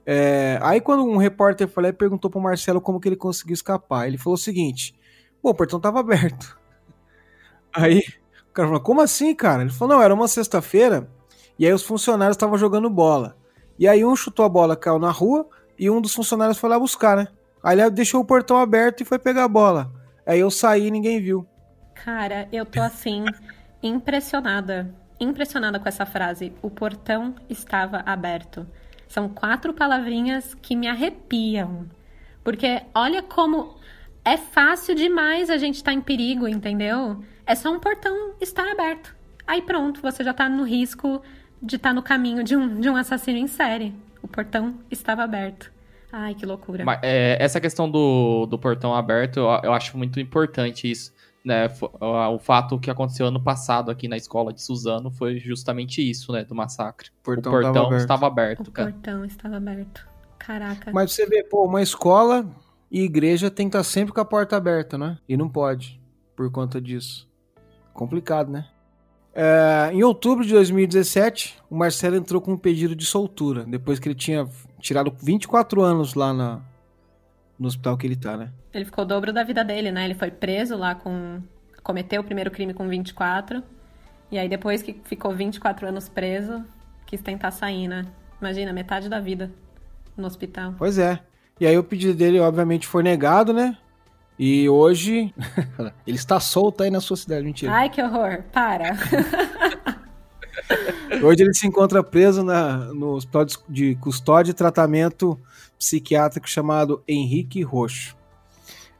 [0.05, 3.53] É, aí quando um repórter foi lá e perguntou pro Marcelo como que ele conseguiu
[3.53, 4.95] escapar, ele falou o seguinte:
[5.41, 6.59] Pô, o portão tava aberto.
[7.73, 7.99] Aí
[8.49, 9.61] o cara falou: Como assim, cara?
[9.61, 11.09] Ele falou: Não, era uma sexta-feira
[11.57, 13.37] e aí os funcionários estavam jogando bola.
[13.77, 15.47] E aí um chutou a bola, caiu na rua
[15.77, 17.27] e um dos funcionários foi lá buscar, né?
[17.63, 19.91] Aí ele deixou o portão aberto e foi pegar a bola.
[20.25, 21.47] Aí eu saí e ninguém viu.
[21.95, 23.23] Cara, eu tô assim,
[23.81, 24.93] impressionada.
[25.19, 26.51] Impressionada com essa frase.
[26.61, 28.67] O portão estava aberto.
[29.07, 31.87] São quatro palavrinhas que me arrepiam.
[32.43, 33.77] Porque olha como
[34.25, 37.23] é fácil demais a gente estar tá em perigo, entendeu?
[37.45, 39.15] É só um portão estar aberto.
[39.45, 41.21] Aí pronto, você já está no risco
[41.61, 43.93] de estar tá no caminho de um, de um assassino em série.
[44.21, 45.71] O portão estava aberto.
[46.15, 46.85] Ai, que loucura.
[46.85, 51.11] Mas, é, essa questão do, do portão aberto, eu, eu acho muito importante isso.
[51.43, 51.67] Né,
[51.99, 56.45] o fato que aconteceu ano passado aqui na escola de Suzano foi justamente isso, né,
[56.45, 57.09] do massacre.
[57.09, 58.01] O portão, o portão aberto.
[58.01, 58.91] estava aberto, o cara.
[58.91, 60.07] Portão estava aberto.
[60.37, 60.91] Caraca.
[60.93, 62.45] Mas você vê, pô, uma escola
[62.89, 65.17] e igreja tem que estar sempre com a porta aberta, né?
[65.27, 65.99] E não pode,
[66.35, 67.27] por conta disso.
[67.91, 68.67] Complicado, né?
[69.33, 74.07] É, em outubro de 2017, o Marcelo entrou com um pedido de soltura, depois que
[74.07, 74.47] ele tinha
[74.83, 76.59] tirado 24 anos lá na,
[77.57, 78.51] no hospital que ele tá, né?
[78.73, 80.05] Ele ficou o dobro da vida dele, né?
[80.05, 81.41] Ele foi preso lá com.
[81.81, 83.63] cometeu o primeiro crime com 24.
[84.29, 86.63] E aí, depois que ficou 24 anos preso,
[87.05, 88.05] quis tentar sair, né?
[88.41, 89.51] Imagina, metade da vida
[90.17, 90.73] no hospital.
[90.77, 91.19] Pois é.
[91.59, 93.77] E aí, o pedido dele, obviamente, foi negado, né?
[94.37, 95.33] E hoje
[96.05, 97.71] ele está solto aí na sua cidade, mentira.
[97.71, 98.97] Ai, que horror, para.
[101.25, 105.39] hoje ele se encontra preso na, no hospital de custódia e tratamento
[105.77, 108.15] psiquiátrico chamado Henrique Roxo.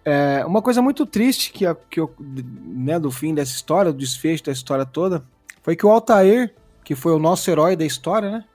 [0.06, 4.44] É, uma coisa muito triste que, que eu, né, do fim dessa história, do desfecho
[4.44, 5.24] da história toda,
[5.62, 8.46] foi que o Altair, que foi o nosso herói da história, né?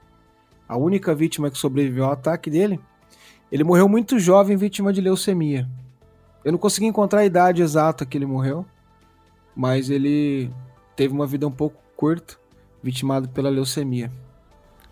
[0.69, 2.79] A única vítima que sobreviveu ao ataque dele,
[3.51, 5.67] ele morreu muito jovem, vítima de leucemia.
[6.45, 8.67] Eu não consegui encontrar a idade exata que ele morreu,
[9.57, 10.51] mas ele
[10.95, 12.37] teve uma vida um pouco curta,
[12.83, 14.11] vitimado pela leucemia.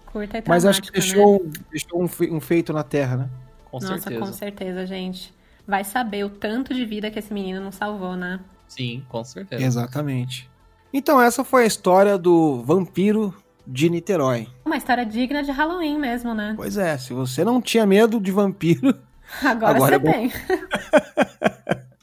[0.06, 1.50] Curta e Mas acho que deixou, né?
[1.70, 3.30] deixou um, um, feito na Terra, né?
[3.70, 4.20] Com Nossa, certeza.
[4.20, 5.34] com certeza, gente.
[5.66, 8.40] Vai saber o tanto de vida que esse menino não salvou, né?
[8.68, 9.62] Sim, com certeza.
[9.62, 10.48] Exatamente.
[10.92, 13.34] Então essa foi a história do vampiro
[13.66, 14.48] de Niterói.
[14.64, 16.54] Uma história digna de Halloween mesmo, né?
[16.56, 18.96] Pois é, se você não tinha medo de vampiro,
[19.42, 20.32] Agora, Agora você é tem.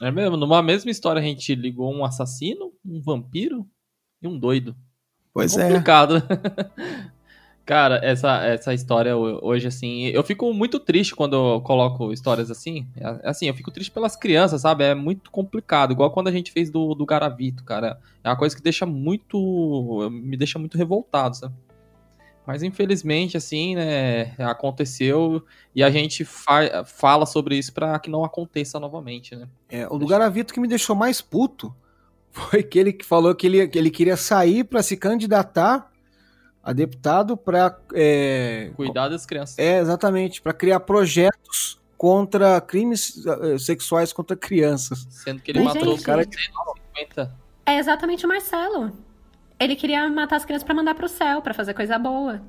[0.00, 3.66] é mesmo, numa mesma história a gente ligou um assassino, um vampiro
[4.22, 4.76] e um doido.
[5.34, 5.66] Pois é.
[5.66, 6.22] Complicado.
[7.66, 12.86] Cara, essa, essa história hoje, assim, eu fico muito triste quando eu coloco histórias assim.
[12.94, 14.84] É, assim, eu fico triste pelas crianças, sabe?
[14.84, 15.92] É muito complicado.
[15.92, 17.98] Igual quando a gente fez do, do Garavito, cara.
[18.22, 20.08] É uma coisa que deixa muito.
[20.12, 21.54] me deixa muito revoltado, sabe?
[22.46, 25.42] Mas infelizmente, assim, né, aconteceu
[25.74, 29.48] e a gente fa fala sobre isso para que não aconteça novamente, né?
[29.70, 31.74] É, o do Garavito que me deixou mais puto
[32.34, 35.90] foi aquele que falou que ele, que ele queria sair para se candidatar
[36.62, 39.58] a deputado para é, cuidar das crianças.
[39.58, 45.06] É, exatamente, para criar projetos contra crimes eh, sexuais contra crianças.
[45.10, 46.36] Sendo que ele Mas, matou gente, cara que...
[47.64, 48.92] É exatamente o Marcelo.
[49.58, 52.42] Ele queria matar as crianças para mandar pro céu, para fazer coisa boa.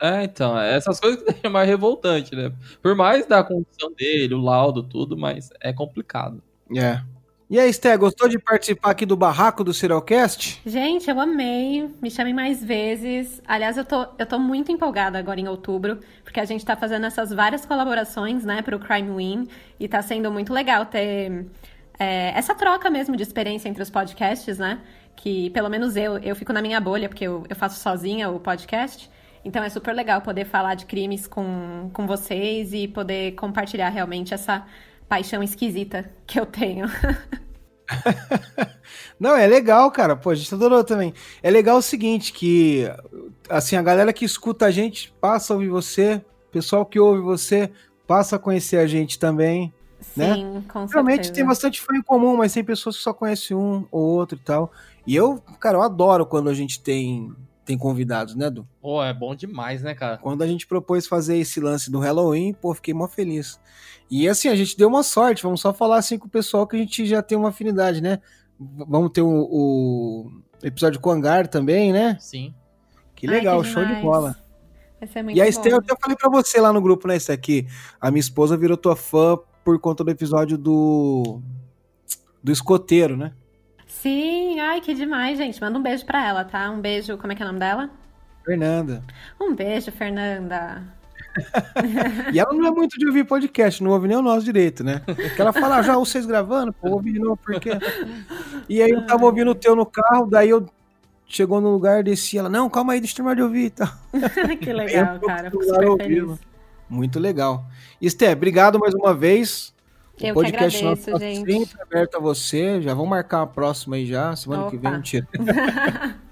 [0.00, 2.52] É, então, essas coisas que deixam mais revoltante, né?
[2.80, 6.40] Por mais da condição dele, o laudo, tudo, mas é complicado.
[6.76, 7.02] É.
[7.50, 10.60] E aí, Sté, gostou de participar aqui do barraco do Serialcast?
[10.66, 11.88] Gente, eu amei.
[12.00, 13.40] Me chamem mais vezes.
[13.46, 17.06] Aliás, eu tô, eu tô muito empolgada agora em outubro, porque a gente tá fazendo
[17.06, 19.48] essas várias colaborações, né, pro Crime Win,
[19.80, 21.46] e tá sendo muito legal ter
[21.98, 24.80] é, essa troca mesmo de experiência entre os podcasts, né?
[25.18, 28.38] que pelo menos eu, eu fico na minha bolha, porque eu, eu faço sozinha o
[28.38, 29.10] podcast.
[29.44, 34.32] Então é super legal poder falar de crimes com, com vocês e poder compartilhar realmente
[34.32, 34.64] essa
[35.08, 36.86] paixão esquisita que eu tenho.
[39.18, 40.14] Não, é legal, cara.
[40.14, 41.14] Pô, a gente adorou também.
[41.42, 42.84] É legal o seguinte, que
[43.48, 47.20] assim, a galera que escuta a gente passa a ouvir você, o pessoal que ouve
[47.20, 47.70] você
[48.06, 49.72] passa a conhecer a gente também.
[50.16, 50.34] Né?
[50.34, 50.62] Sim, né?
[50.68, 51.34] com Realmente certeza.
[51.34, 54.42] tem bastante fã em comum, mas tem pessoas que só conhecem um ou outro e
[54.42, 54.70] tal.
[55.06, 57.34] E eu, cara, eu adoro quando a gente tem
[57.68, 58.66] tem convidados, né, Du?
[58.80, 60.16] Pô, é bom demais, né, cara?
[60.16, 63.60] Quando a gente propôs fazer esse lance do Halloween, pô, fiquei mó feliz.
[64.10, 66.76] E assim, a gente deu uma sorte, vamos só falar assim com o pessoal que
[66.76, 68.20] a gente já tem uma afinidade, né?
[68.58, 70.30] Vamos ter o, o
[70.62, 72.16] episódio com o Hangar também, né?
[72.18, 72.54] Sim.
[73.14, 74.34] Que legal, Ai, que show de bola.
[74.98, 75.46] Vai ser muito E a.
[75.46, 77.66] Esther, eu até falei pra você lá no grupo, né, Esther, que
[78.00, 81.42] a minha esposa virou tua fã por conta do episódio do.
[82.42, 83.34] do escoteiro, né?
[83.88, 85.60] Sim, ai, que demais, gente.
[85.60, 86.70] Manda um beijo pra ela, tá?
[86.70, 87.90] Um beijo, como é que é o nome dela?
[88.44, 89.02] Fernanda.
[89.40, 90.82] Um beijo, Fernanda.
[92.32, 95.02] E ela não é muito de ouvir podcast, não ouve nem o nosso direito, né?
[95.04, 96.72] Porque ela fala, "Ah, já vocês gravando?
[96.72, 97.70] Pô, ouvi de novo, por quê?
[98.68, 100.68] E aí eu tava ouvindo o teu no carro, daí eu
[101.26, 103.88] chegou no lugar, desci, ela, não, calma aí, deixa eu terminar de ouvir e tal.
[104.60, 105.50] que legal, cara.
[105.50, 106.38] Fico super feliz.
[106.88, 107.64] Muito legal.
[108.00, 109.72] Esther, obrigado mais uma vez.
[110.26, 111.52] Eu o que podcast agradeço, nosso tá gente.
[111.52, 112.82] sempre aberto a você.
[112.82, 114.96] Já vamos marcar a próxima aí já, semana que vem, Opa.
[114.96, 115.28] mentira.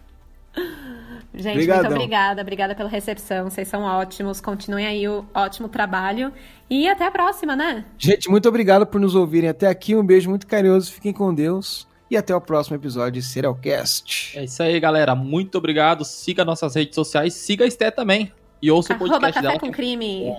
[1.36, 1.82] Gente, Obrigadão.
[1.82, 2.40] muito obrigada.
[2.40, 3.50] Obrigada pela recepção.
[3.50, 4.40] Vocês são ótimos.
[4.40, 6.32] Continuem aí o ótimo trabalho.
[6.68, 7.84] E até a próxima, né?
[7.98, 9.94] Gente, muito obrigado por nos ouvirem até aqui.
[9.94, 10.90] Um beijo muito carinhoso.
[10.90, 11.86] Fiquem com Deus.
[12.10, 14.38] E até o próximo episódio de Serialcast.
[14.38, 15.14] É isso aí, galera.
[15.14, 16.04] Muito obrigado.
[16.06, 17.34] Siga nossas redes sociais.
[17.34, 18.32] Siga a Esté também.
[18.62, 19.60] E ouça o Arroba podcast Café dela.
[19.60, 20.34] com Crime.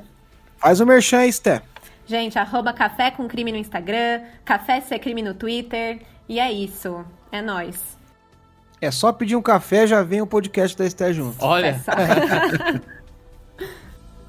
[0.58, 1.62] Faz o merchan aí, Sté.
[2.08, 6.00] Gente, arroba Café com Crime no Instagram, Café Ser Crime no Twitter.
[6.28, 7.06] E é isso.
[7.32, 7.98] É nóis.
[8.80, 11.44] É só pedir um café, já vem o podcast da Esté junto.
[11.44, 11.92] Olha, É só.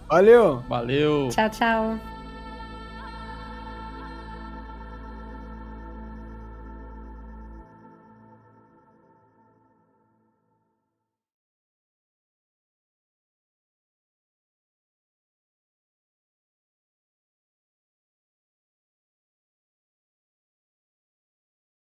[0.08, 0.62] Valeu!
[0.68, 1.28] valeu.
[1.30, 2.17] tchau, tchau.